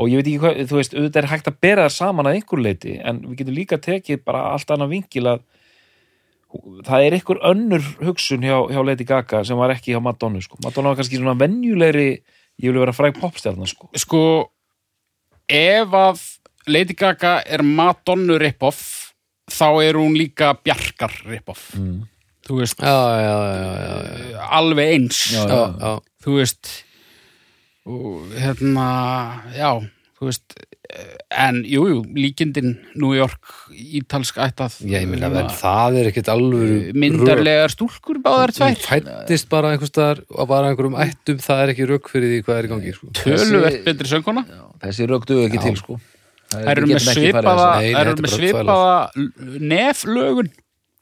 [0.00, 2.36] og ég veit ekki hvað, þú veist, auðvitað er hægt að bera það saman að
[2.38, 5.42] einhver leiti, en við getum líka tekið bara allt annað vinkil að
[6.86, 10.58] það er einhver önnur hugsun hjá, hjá Lady Gaga sem var ekki hjá Madonna sko.
[10.64, 12.10] Madonna var kannski svona venjulegri
[12.62, 13.88] ég vil vera fræg popstjarnar sko.
[13.96, 14.22] sko
[15.48, 16.22] ef að
[16.70, 19.14] Lady Gaga er Madonna rip-off
[19.50, 21.98] þá er hún líka Bjarkar rip-off mm.
[22.46, 25.92] þú veist, já, já, já, já, já, alveg eins Já, já, já.
[26.24, 26.70] þú veist
[27.82, 28.86] og hérna,
[29.56, 29.72] já
[30.28, 30.54] veist,
[30.92, 33.40] eh, en jú, jú líkindin New York
[33.72, 39.72] ítalsk ættað ég meina, en það er ekkert alvöru myndarlegar stúlkur báðar tvær fættist bara
[39.74, 42.72] einhvers staðar og bara einhverjum ættum, það er ekki rökk fyrir því hvað er í
[42.74, 43.12] gangi sko.
[43.18, 45.66] töluvert betri sönguna Já, þessi rögdu ekki Já.
[45.68, 46.00] til sko.
[46.52, 48.96] Það- við með svipaða, Nei, er svipaða
[49.72, 50.50] neflögun.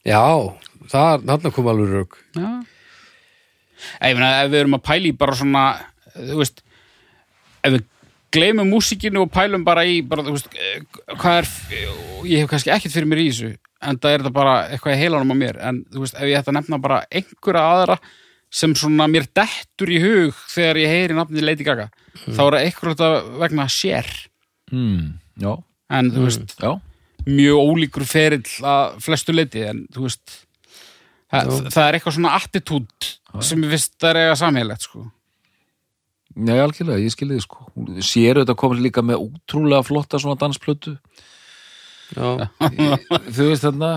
[0.06, 0.22] já,
[0.92, 2.62] þarna kom alveg rökk Já.
[4.04, 5.64] Ég meina, ef við erum að pæla í bara svona,
[6.16, 6.62] þú veist,
[7.64, 7.84] ef við
[8.34, 10.82] gleymum músíkinu og pælum bara í, bara, veist, eh,
[11.14, 11.50] hvað er,
[12.28, 15.00] ég hef kannski ekkert fyrir mér í þessu, en það er þetta bara eitthvað í
[15.02, 17.96] heilanum á mér, en þú veist, ef ég ætti að nefna bara einhverja aðra
[18.60, 21.88] sem svona mér dettur í hug þegar ég heyri nafnið Lady Gaga,
[22.26, 24.12] þá er það eitthvað vegna sér,
[24.72, 25.10] mm.
[25.90, 26.70] En þú veist, já.
[27.26, 30.36] mjög ólíkur ferill að flestu leiti en þú veist
[31.30, 33.08] það, það er eitthvað svona attitút
[33.46, 35.04] sem ég finnst það er eiga samheilegt sko.
[36.36, 37.64] Já, algjörlega, ég skilði þið sko.
[37.74, 40.96] Hún sér auðvitað komin líka með útrúlega flotta svona dansplötu.
[42.14, 42.48] Já,
[43.34, 43.90] Þú veist þarna.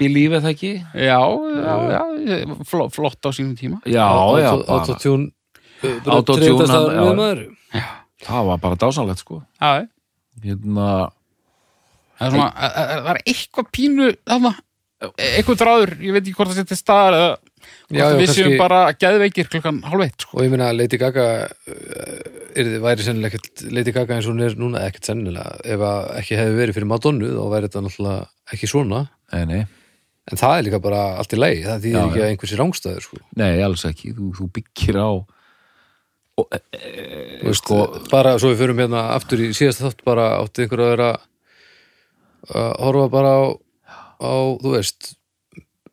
[0.00, 0.72] Believe það ekki?
[0.96, 1.74] já, já,
[2.24, 3.80] já flott, flott á sínum tíma.
[3.84, 4.04] Já,
[4.40, 5.32] já, autotune
[6.04, 7.48] bara Autotune,
[8.24, 9.42] það var bara dásanlegt sko.
[9.60, 9.84] Já,
[10.44, 10.86] Hérna,
[12.18, 14.50] það er svona það er- er eitthvað pínu þarna,
[15.14, 17.28] eitthvað þráður, ég veit ekki hvort það setja staðar eða
[17.92, 20.38] Já, já, við séum kannski- bara geðveikir klukkan hálf eitt sko.
[20.38, 21.24] og ég meina að Lady Gaga
[22.56, 25.58] er, væri sennilega ekkert Lady Gaga eins og hún er núna ekkert sennilega.
[25.64, 29.02] Ef að ekki hefði verið fyrir Madonnu þá væri þetta náttúrulega ekki svona.
[29.34, 29.60] Nei, nei.
[30.32, 31.62] En það er líka bara allt í lagi.
[31.66, 33.18] Það þýðir ekki að einhversi rángstæður sko.
[33.36, 35.08] Nei, alls ekki, þú, þú byggir á
[36.34, 36.58] og, e,
[37.44, 40.90] Þú veist, bara svo við förum hérna aftur í síðasta þátt bara átti einhver að
[40.96, 41.10] vera
[42.54, 43.42] að horfa bara á,
[44.24, 44.32] á
[44.64, 45.14] þú veist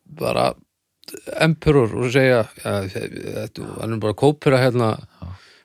[0.08, 0.54] bara
[1.44, 4.94] emperor og segja hann er bara kópera hérna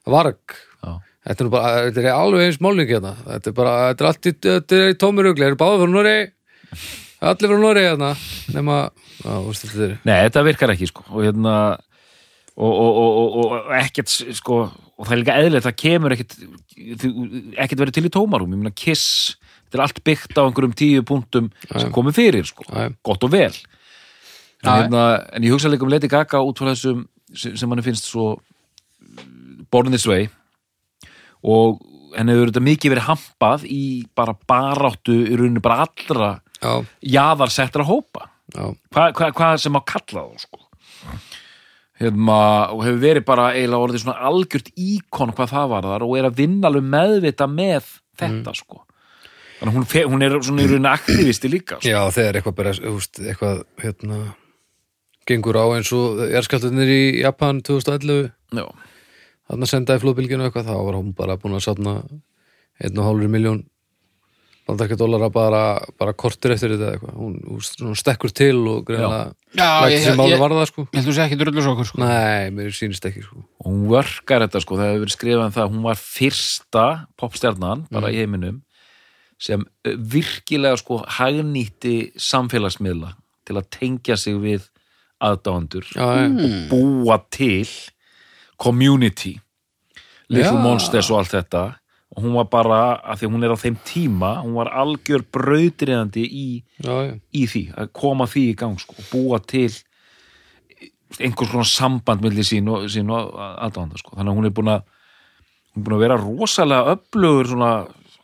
[0.07, 0.57] varg.
[1.27, 3.11] Þetta er, bara, þetta er alveg eins málning hérna.
[3.25, 5.95] Þetta er bara, þetta er allt í, þetta er í tómurugli þetta er báða fyrir
[5.95, 6.15] Nóri
[7.17, 8.11] allir fyrir Nóri hérna
[8.55, 8.77] nema,
[9.19, 11.03] já, þú veist þetta er Nei, þetta virkar ekki sko.
[11.11, 11.55] Og hérna
[12.57, 14.61] og, og, og, og, ekkert sko
[14.97, 16.37] og það er líka eðlilegt, það kemur ekkert
[17.57, 19.35] ekkert verið til í tómarum ég meina kiss,
[19.67, 22.65] þetta er allt byggt á einhverjum tíu punktum sem komið fyrir sko.
[22.71, 22.87] Já.
[23.05, 23.51] gott og vel
[24.63, 25.03] en, hérna,
[25.33, 27.05] en ég hugsa líka um Lady Gaga út frá þessum
[27.35, 28.37] sem, hann finnst svo
[29.71, 30.29] Born This Way.
[31.47, 31.81] Og
[32.15, 33.83] henni hefur þetta mikið verið hampað í
[34.17, 36.31] bara baráttu í rauninu bara allra
[36.61, 36.71] já,
[37.17, 38.31] jaðarsettra hópa.
[38.55, 40.63] Hvað hva, hva sem á kalla þá sko.
[41.97, 42.39] Hérna,
[42.73, 46.27] og hefur verið bara eiginlega orðið svona algjört íkon hvað það var þar og er
[46.29, 48.83] að vinna alveg meðvita með þetta sko.
[49.57, 51.89] Þannig að hún, hún er svona í rauninni aktivisti líka sko.
[51.89, 54.19] já, þegar eitthvað bara þú veist, eitthvað hérna
[55.27, 58.65] gengur á eins og jarðskjálftarnir í Japan 2011 Já.
[59.49, 61.65] þarna sendaði flóðbylginu eitthvað þá var hún bara búin að
[63.01, 63.65] og hálfur miljón
[64.67, 65.61] bandakja dólara bara,
[65.99, 67.13] bara kortur eftir þetta eitthvað.
[67.15, 67.35] Hún,
[67.87, 70.83] hún stekkur til og greinlega lægt sem ég- varða sko.
[70.91, 72.01] ég held þú sé ekki drullu svo okkur sko.
[72.03, 73.45] nei, mér sýnist ekki sko.
[73.63, 76.85] Hún vörkar þetta sko, það hefur verið skrifað um það að hún var fyrsta
[77.17, 78.61] popstjarnan bara í heiminum
[79.39, 83.13] sem eh, virkilega sko hagnýtti samfélagsmiðla
[83.47, 84.67] til að tengja sig við
[85.23, 86.67] aðdáendur já, já, Hmm.
[86.69, 87.67] búa til
[88.57, 89.39] community
[90.29, 90.63] Little Já.
[90.63, 91.75] Monsters og allt þetta
[92.17, 95.23] og hún var bara, af því að hún er á þeim tíma hún var algjör
[95.31, 99.71] brautriðandi í, já, í því að koma því í gang sko, og búa til
[101.19, 104.15] einhvers konar samband milli sín og, sín og aðdáðanda sko.
[104.17, 104.81] þannig að hún er búin að
[105.77, 107.71] er búin að vera rosalega öflugur svona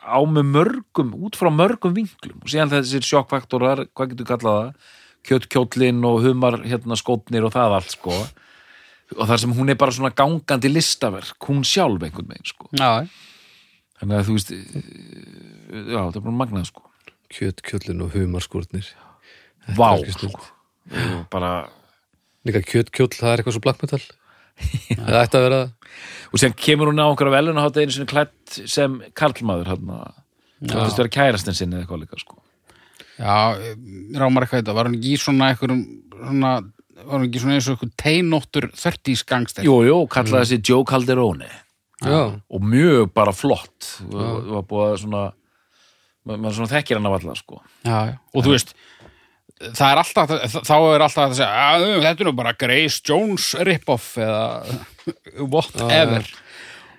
[0.04, 4.74] á með mörgum út frá mörgum vinklum og síðan þessir sjokkfaktorar, hvað getur kallað
[5.24, 8.16] það kjötkjóllin og humar hérna skótnir og það allt sko.
[9.14, 12.70] Og þar sem hún er bara svona gangandi listaverk hún sjálf einhvern veginn sko.
[12.80, 13.06] Já,
[14.00, 16.90] þannig að þú veist já, það er bara magnað sko.
[17.34, 18.90] Kjöt, kjöllin og humarskúrnir
[19.78, 21.70] vá, ekki sko og bara
[22.44, 24.02] líka kjötkjóll, það er eitthvað svo black metal.
[24.94, 25.62] Það ætti að vera
[26.34, 29.72] og sem kemur hún á okkur á velun að hátta einu sinni klætt sem karlmaður
[29.72, 30.20] hann að
[30.68, 32.43] það veist vera kærastinn sinni eða eitthvað líka sko
[33.20, 33.36] já,
[34.20, 35.76] rámar eitthvað þetta, var hann ekki í svona eitthvað
[36.24, 36.54] svona,
[37.04, 40.84] var hann ekki svona eins og eitthvað teinóttur 30 gangster jú, jú, kallaði þessi Joe
[40.88, 41.52] Calderone.
[42.04, 42.20] Já,
[42.52, 43.94] og mjög bara flott.
[44.12, 45.22] Það var búið að svona
[46.26, 47.62] ma- maður svona þekkir hann af alla sko.
[47.88, 48.18] Já, já.
[48.34, 48.74] og þú veist
[49.64, 50.32] það er alltaf,
[50.68, 54.44] þá er alltaf að segja að þetta er nú bara Grace Jones rip-off eða
[55.54, 56.28] whatever.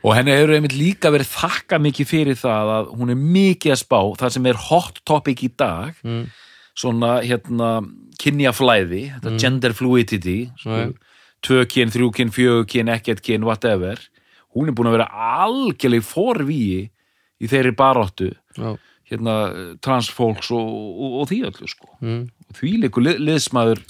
[0.04, 3.80] Og henni hefur einmitt líka verið þakka mikið fyrir það að hún er mikið að
[3.80, 6.26] spá það sem er hot topic í dag Mm.
[6.76, 7.68] svona hérna
[8.20, 10.92] kynjaflæði, þetta gender fluidity sko, Já.
[11.46, 13.98] tvö kyn, þrjú kyn, fjögur kyn, ekkert kyn, whatever
[14.54, 15.08] hún er búin að vera
[15.44, 16.90] algjörlega forvíi
[17.40, 18.76] í þeirri baróttu Já.
[19.10, 19.34] hérna
[19.80, 22.28] transfólks og, og, og því öllu sko Mm.
[22.54, 23.80] því líku lið, liðsmaður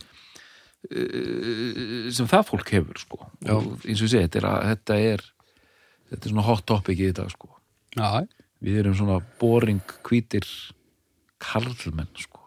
[0.93, 4.99] uh, sem það fólk hefur sko og eins og ég segi, þetta er, að, þetta
[5.15, 5.25] er
[6.15, 7.51] þetta er svona hot topic í þetta sko
[7.95, 8.25] Já,
[8.65, 10.49] við erum svona boring hvítir
[11.43, 12.43] karlmenn sko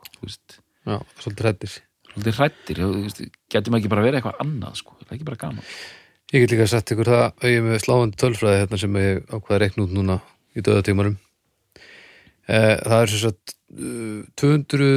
[0.88, 1.78] Já, svolítið hrættir.
[2.10, 3.22] svolítið hrættir veist,
[3.54, 5.72] getum ekki bara verið eitthvað annað sko það er ekki bara gaman
[6.36, 9.20] Ég get líka sagt ykkur það að ég er með sláandi tölfræði hérna sem ég
[9.32, 10.16] ákvaða að reikna út núna
[10.60, 11.14] í döðatímarum.
[12.52, 14.90] Eh, það er sagt uh, 200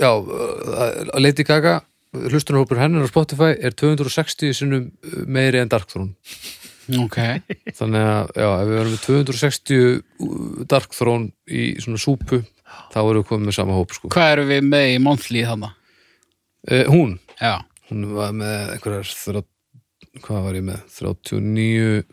[0.00, 1.74] já, að Lady Gaga
[2.16, 4.88] hlustunarhópur hennar á Spotify er 260 sinnum
[5.28, 6.14] meiri en Dark Throne.
[7.02, 7.18] Ok.
[7.78, 12.42] Þannig að, já, ef við erum með 260 Dark Throne í svona súpu,
[12.94, 14.10] þá erum við komið með sama hóp, sko.
[14.14, 15.74] Hvað eru við með í monthly þannig?
[16.66, 17.58] Eh, hún, Já,
[17.90, 19.44] hún var með einhverjar
[20.24, 22.06] hvað var ég með 39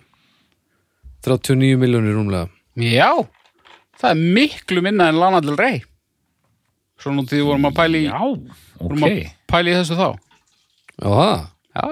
[1.24, 2.50] 39 miljónir rúmlega
[2.84, 3.10] já,
[4.02, 5.80] það er miklu minna en Lana Del Rey.
[7.00, 8.20] Svo nú því við vorum að pæli, já,
[8.80, 9.20] vorum að
[9.50, 10.10] pæli í þessu þá.
[10.98, 11.44] já, það,
[11.74, 11.86] Já,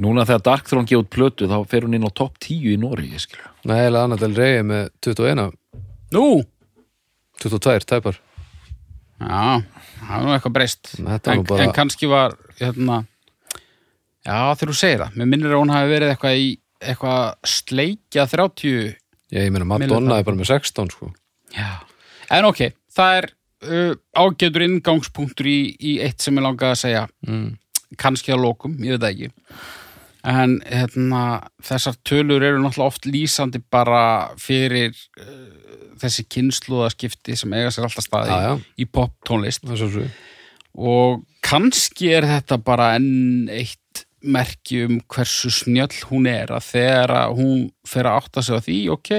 [0.00, 2.76] núna þegar Dark Throne gefur út plötu þá fer hún inn á topp 10 í
[2.80, 5.46] Nóri ég skilur nei, eða Anna Del Rey með 21,
[6.16, 6.26] nú,
[7.42, 8.18] 22 tæpar
[9.20, 9.62] já,
[10.00, 10.92] það er nú eitthvað breyst.
[10.98, 13.04] En, nú bara- en kannski var, hérna,
[14.26, 16.50] já, þegar þú segir það, mér minnir að hún hafi verið eitthvað í,
[16.82, 17.22] eitthvað
[17.54, 18.94] sleikja 30
[19.32, 21.08] Já, ég meina Madonna er bara með 16 sko.
[21.54, 21.80] Já.
[22.34, 22.60] En ok,
[22.94, 23.26] það er
[23.66, 27.48] uh, ágætur inngangspunktur í, í eitt sem ég langaði að segja mm.
[28.00, 29.32] kannski að lokum, ég veit það ekki
[30.24, 31.22] en hérna,
[31.62, 38.06] þessar tölur eru náttúrulega oft lýsandi bara fyrir uh, þessi kynsluðaskipti sem eiga sér alltaf
[38.06, 38.54] staði Já, já.
[38.80, 40.06] í pop tónlist Það svo svo
[40.74, 47.12] og kannski er þetta bara enn eitt merki um hversu snjöll hún er að þegar
[47.36, 49.10] hún fer að átta sig á því, ok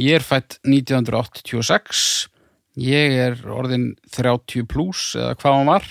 [0.00, 2.26] ég er fætt 1986
[2.82, 5.86] ég er orðin 30 pluss eða hvað hann var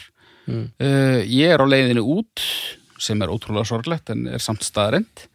[0.46, 0.68] Mm.
[0.78, 2.42] uh, ég er á leiðinu út
[3.02, 5.26] sem er ótrúlega sorglegt en er samt staðarind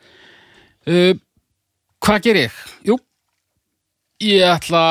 [0.89, 1.15] uh,
[2.01, 2.59] hvað ger ég?
[2.89, 2.97] Jú,
[4.25, 4.83] ég ætla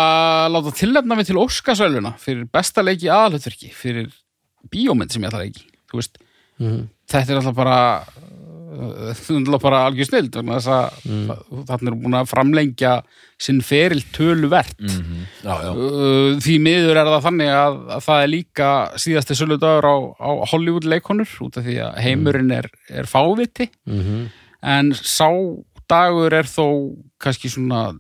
[0.46, 4.10] að láta tilnefna mig til Óskarsvæluna fyrir besta leiki aðalhutverki fyrir
[4.70, 5.66] bíómynd sem ég ætla að leiki
[6.62, 6.84] mm.
[7.10, 7.80] þetta er alltaf bara
[9.62, 12.94] bara algjör snild að þarna er búin að framlengja
[13.40, 15.72] sinn feril töluvert mm já, já.
[15.72, 20.30] Uh, því miður er það þannig að, að það er líka síðasti söludagur á, á
[20.52, 25.30] Hollywood leikonur út af því að heimurinn er, er fáviti Mm en sá
[25.88, 26.92] dagur er þó
[27.24, 27.94] kannski svona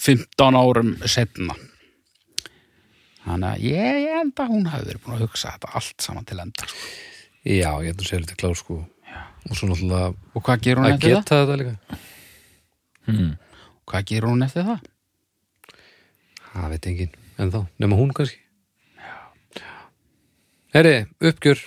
[0.00, 1.56] 15 árum setna
[3.24, 6.26] þannig að ég, ég held að hún hafi verið búin að hugsa þetta allt saman
[6.28, 6.88] til enda sko.
[7.44, 8.78] Já, ég held að segja lítið klár sko.
[9.48, 11.20] Og svo náttúrulega og hvað gerur hún að eftir það?
[11.20, 12.00] geta þetta líka?
[13.04, 13.30] Mm.
[13.90, 14.88] hvað gerur hún eftir það?
[16.54, 18.40] Það veit enginn, en þá, nema hún kannski.
[20.74, 21.60] Herri, uppgjör.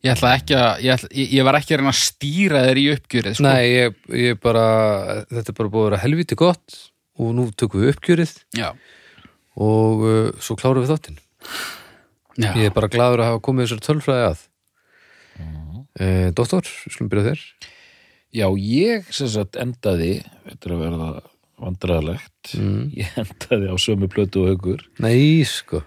[0.00, 2.80] Ég ætla ekki að, ég, ætla, ég, ég var ekki að reyna að stýra þér
[2.80, 3.44] í uppgjörið sko.
[3.46, 4.64] Nei, ég, ég bara
[5.28, 6.78] þetta er bara búið að vera helviti gott
[7.20, 8.32] og nú tökum við uppgjörið.
[8.56, 8.70] Já,
[9.60, 11.20] og uh, svo klárum við þáttinn.
[12.40, 12.50] Já.
[12.54, 14.46] Ég er bara gladur að hafa komið þessar tölfræði að
[16.00, 17.44] uh, Doktor, skulum byrja þér.
[18.30, 21.12] Já, ég sem sagt endaði þetta er að verða
[21.60, 22.82] vandræðalegt mm.
[23.00, 25.82] ég endaði á sömu plötu og haugur Nei, sko.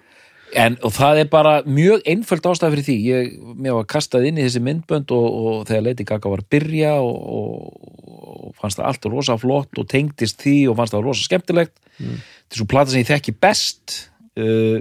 [0.53, 4.37] En, og það er bara mjög einföld ástæð fyrir því, ég, mér var kastað inn
[4.37, 8.77] í þessi myndbönd og, og þegar Lady Gaga var að byrja og, og, og fannst
[8.77, 11.73] það allt rosa flott og tengdist því og fannst það rosa skemmtilegt.
[11.97, 12.19] Mm.
[12.21, 13.97] þetta er svo plata sem ég þekki best.
[14.37, 14.77] Uh,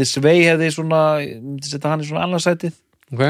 [0.00, 1.02] This Way hefði svona,
[1.64, 2.74] setja hann í svona annarsætið.
[3.12, 3.22] Ok,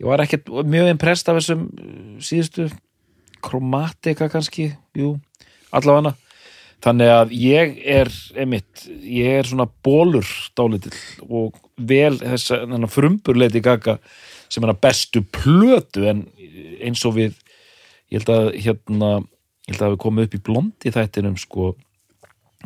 [0.00, 2.70] ég var ekkert mjög impressed af þessum uh, síðustu.
[3.46, 5.16] Kromatika kannski, jú
[5.76, 6.14] allavega.
[6.84, 10.28] Þannig að ég er einmitt, ég er svona bólur
[10.58, 13.96] dálítill og vel þess að frumburleiti gaga
[14.52, 16.26] sem er að bestu plötu en
[16.84, 17.38] eins og við
[18.12, 19.10] ég held að hérna
[19.66, 21.72] ég held að við komum upp í blondi þættinum sko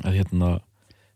[0.04, 0.50] að hérna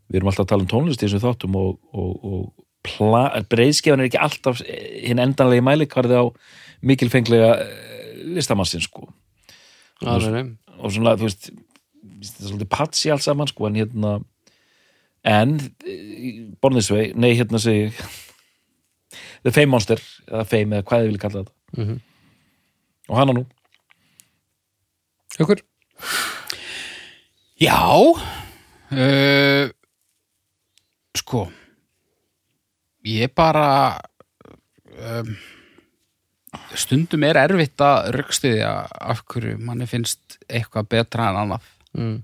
[0.09, 4.09] við erum alltaf að tala um tónlist í þessum þáttum og, og, og breyðskefan er
[4.11, 6.25] ekki alltaf hinn endanlegi mælikvarði á
[6.85, 7.55] mikilfenglega
[8.37, 9.09] listamannsinn sko
[10.03, 10.51] það er
[10.85, 14.15] og svona, þú veist þetta er svolítið patsi alls saman sko en hérna
[15.25, 15.55] en
[15.89, 18.01] eh, Born This Way, nei hérna segi ég
[19.45, 21.97] The Fame Monster eða Fame eða hvað þið vilja kalla þetta Mhm.
[23.11, 23.41] og hana nú
[25.41, 25.59] Haukur?
[27.59, 27.75] Já
[28.95, 29.71] uh,
[31.19, 31.49] Sko
[33.05, 33.67] Ég bara
[34.97, 35.35] um,
[36.79, 38.71] Stundum er erfitt að röggstiðja
[39.13, 41.67] af hverju manni finnst eitthvað betra en annað.
[41.99, 42.15] Mm.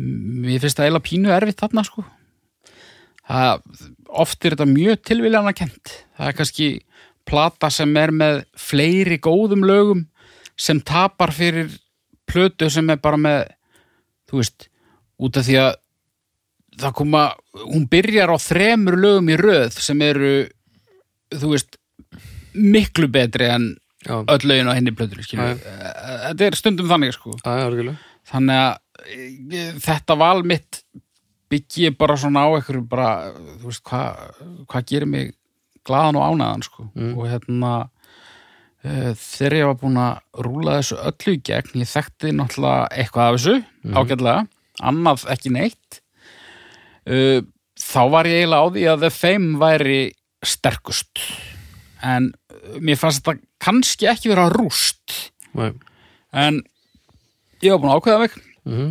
[0.00, 2.04] Mér finnst það eiginlega pínu erfitt þarna sko.
[3.30, 3.62] Það,
[4.20, 6.66] Oft er þetta mjög tilviljana kent Það er kannski
[7.28, 10.00] plata sem er með fleiri góðum lögum
[10.58, 11.70] sem tapar fyrir
[12.26, 13.44] plötu sem er bara með
[14.30, 14.66] þú veist,
[15.20, 15.70] út af því að
[16.78, 17.24] það koma,
[17.66, 20.32] hún byrjar á þremur lögum í röð sem eru
[21.34, 21.78] þú veist
[22.54, 23.70] miklu betri en
[24.00, 25.58] Já, öll lögin á henni plötur skilur.
[25.60, 27.98] þetta er stundum þannig sko já, já, algjörlega.
[28.30, 30.78] þannig að e, þetta val mitt
[31.52, 33.10] byggi ég bara svona á einhverju bara,
[33.60, 35.34] þú veist, hvað hva gerir mig
[35.84, 36.86] glaðan og ánæðan sko.
[36.94, 37.12] Mm.
[37.18, 37.72] og hérna
[38.80, 43.28] e, þegar ég var búin að rúla þessu öllu í gegn, ég þekkti náttúrulega eitthvað
[43.28, 43.56] af þessu,
[44.00, 44.46] ágætlega
[44.80, 46.00] annað ekki neitt
[47.10, 47.40] e,
[47.80, 50.00] þá var ég eiginlega á því að The Fame væri
[50.46, 51.22] sterkust
[52.06, 55.16] en e, mér fannst þetta kannski ekki vera rúst
[55.58, 55.72] Nei.
[56.32, 56.62] en
[57.60, 58.38] ég var búin að ákveða mig
[58.70, 58.90] Mhm.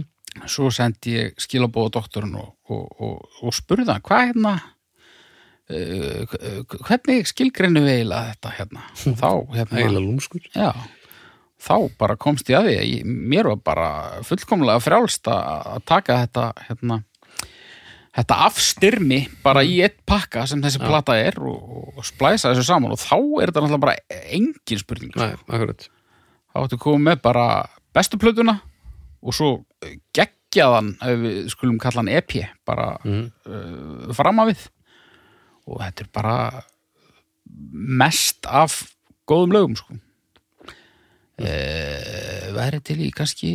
[0.49, 4.53] svo sendi ég skilabóða doktorinn og, og, og, og spurði hann hvað hérna
[5.69, 6.37] uh,
[6.87, 8.85] hvernig skilgreinu við eiginlega þetta hérna
[9.21, 10.47] þá hérna Ægilega lúmskur.
[10.55, 10.71] já,
[11.59, 13.89] þá bara komst ég að því að ég, mér var bara
[14.27, 16.99] fullkomlega frjálst að að taka þetta hérna
[18.17, 22.95] þetta afstyrmi bara í eitt pakka sem þessi plata er og, og splæsa þessu saman
[22.95, 23.13] og þá
[23.43, 23.95] er þetta náttúrulega bara
[24.33, 25.85] engin spurning Nei, akkurat.
[26.49, 27.45] þá áttu komið með bara
[27.95, 28.57] bestu plötuna
[29.21, 29.49] og svo
[30.15, 32.33] geggjaðan, ef við skulum kalla hann EP,
[32.65, 33.25] bara Mhm.
[33.45, 34.67] uh, fram að við
[35.69, 36.35] og þetta er bara
[37.99, 38.79] mest af
[39.29, 39.93] góðum lögum sko.
[41.39, 43.51] uh, væri til í kannski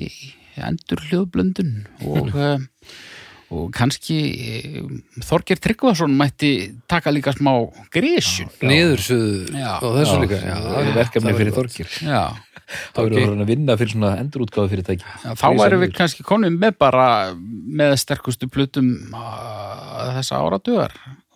[0.57, 1.73] endur hljóðblöndun
[2.07, 2.59] og uh,
[3.55, 4.89] og kannski uh,
[5.25, 6.51] Þorger Tryggvason mætti
[6.91, 7.53] taka líka smá
[7.95, 10.41] grísjun Niðursuðu og þessu líka.
[10.43, 12.25] Já, það er verkefni það fyrir já
[12.65, 16.55] þá erum við að vinna fyrir svona endurútgáðu fyrirtæki Já, þá væri við kannski konum
[16.63, 17.07] með bara
[17.37, 20.95] með sterkustu plutum uh, þessa áratugar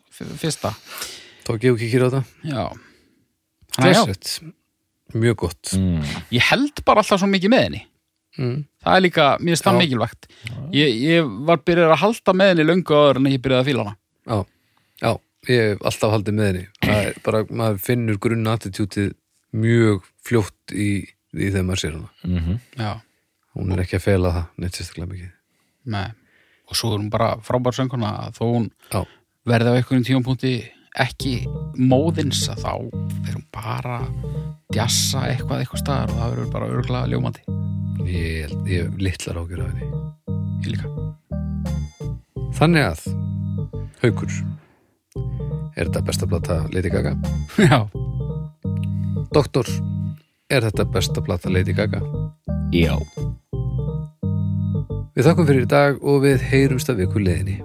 [0.09, 0.73] f- fyrsta
[1.49, 2.23] Þá gefur kíkir á þetta.
[2.45, 2.63] já.
[3.73, 4.33] Þannig að já, Glæsilegt.
[5.17, 5.71] Mjög gott.
[5.77, 6.03] mm.
[6.37, 7.85] ég held bara alltaf svo mikið með henni
[8.39, 8.59] Mm.
[8.85, 10.29] það er líka, mér finnst það mikilvægt.
[10.77, 13.85] Ég, ég var byrjað að halda með henni löngu áður en ég byrjaði að fíla
[13.85, 13.97] hana.
[14.29, 14.39] Já,
[15.03, 15.11] já,
[15.49, 16.65] ég hef alltaf haldið með henni.
[16.85, 19.11] Það er bara, maður finnur grunna attitútið
[19.59, 20.89] mjög fljótt í,
[21.35, 22.15] í þegar maður sér hana.
[22.29, 22.93] Mm já,
[23.59, 25.37] hún er ekki að fela það neitt sérstaklega mikið.
[25.89, 26.17] Með
[26.69, 29.01] og svo er hún bara frábær sönguna þó hún Já,
[29.49, 30.53] verði á einhverjum tímapunkti
[31.05, 31.35] ekki
[31.79, 32.73] móðins að þá
[33.29, 33.99] er hún bara
[34.75, 37.45] djassa eitthvað eitthvað staðar og það verður bara örgulega ljómandi.
[38.09, 39.89] Ég, held- ég litlar ágjur af henni.
[40.65, 40.89] Ég líka.
[42.59, 43.03] Þannig að
[44.03, 44.33] Haukur
[45.79, 47.13] Er þetta besta plata Lady Gaga?
[47.71, 47.79] já,
[49.35, 49.69] Doktor
[50.51, 52.01] Er þetta besta plata Lady Gaga?
[52.75, 52.95] Já.
[55.15, 57.59] Við þakkum fyrir í dag og við heyrumst að viku leiðinni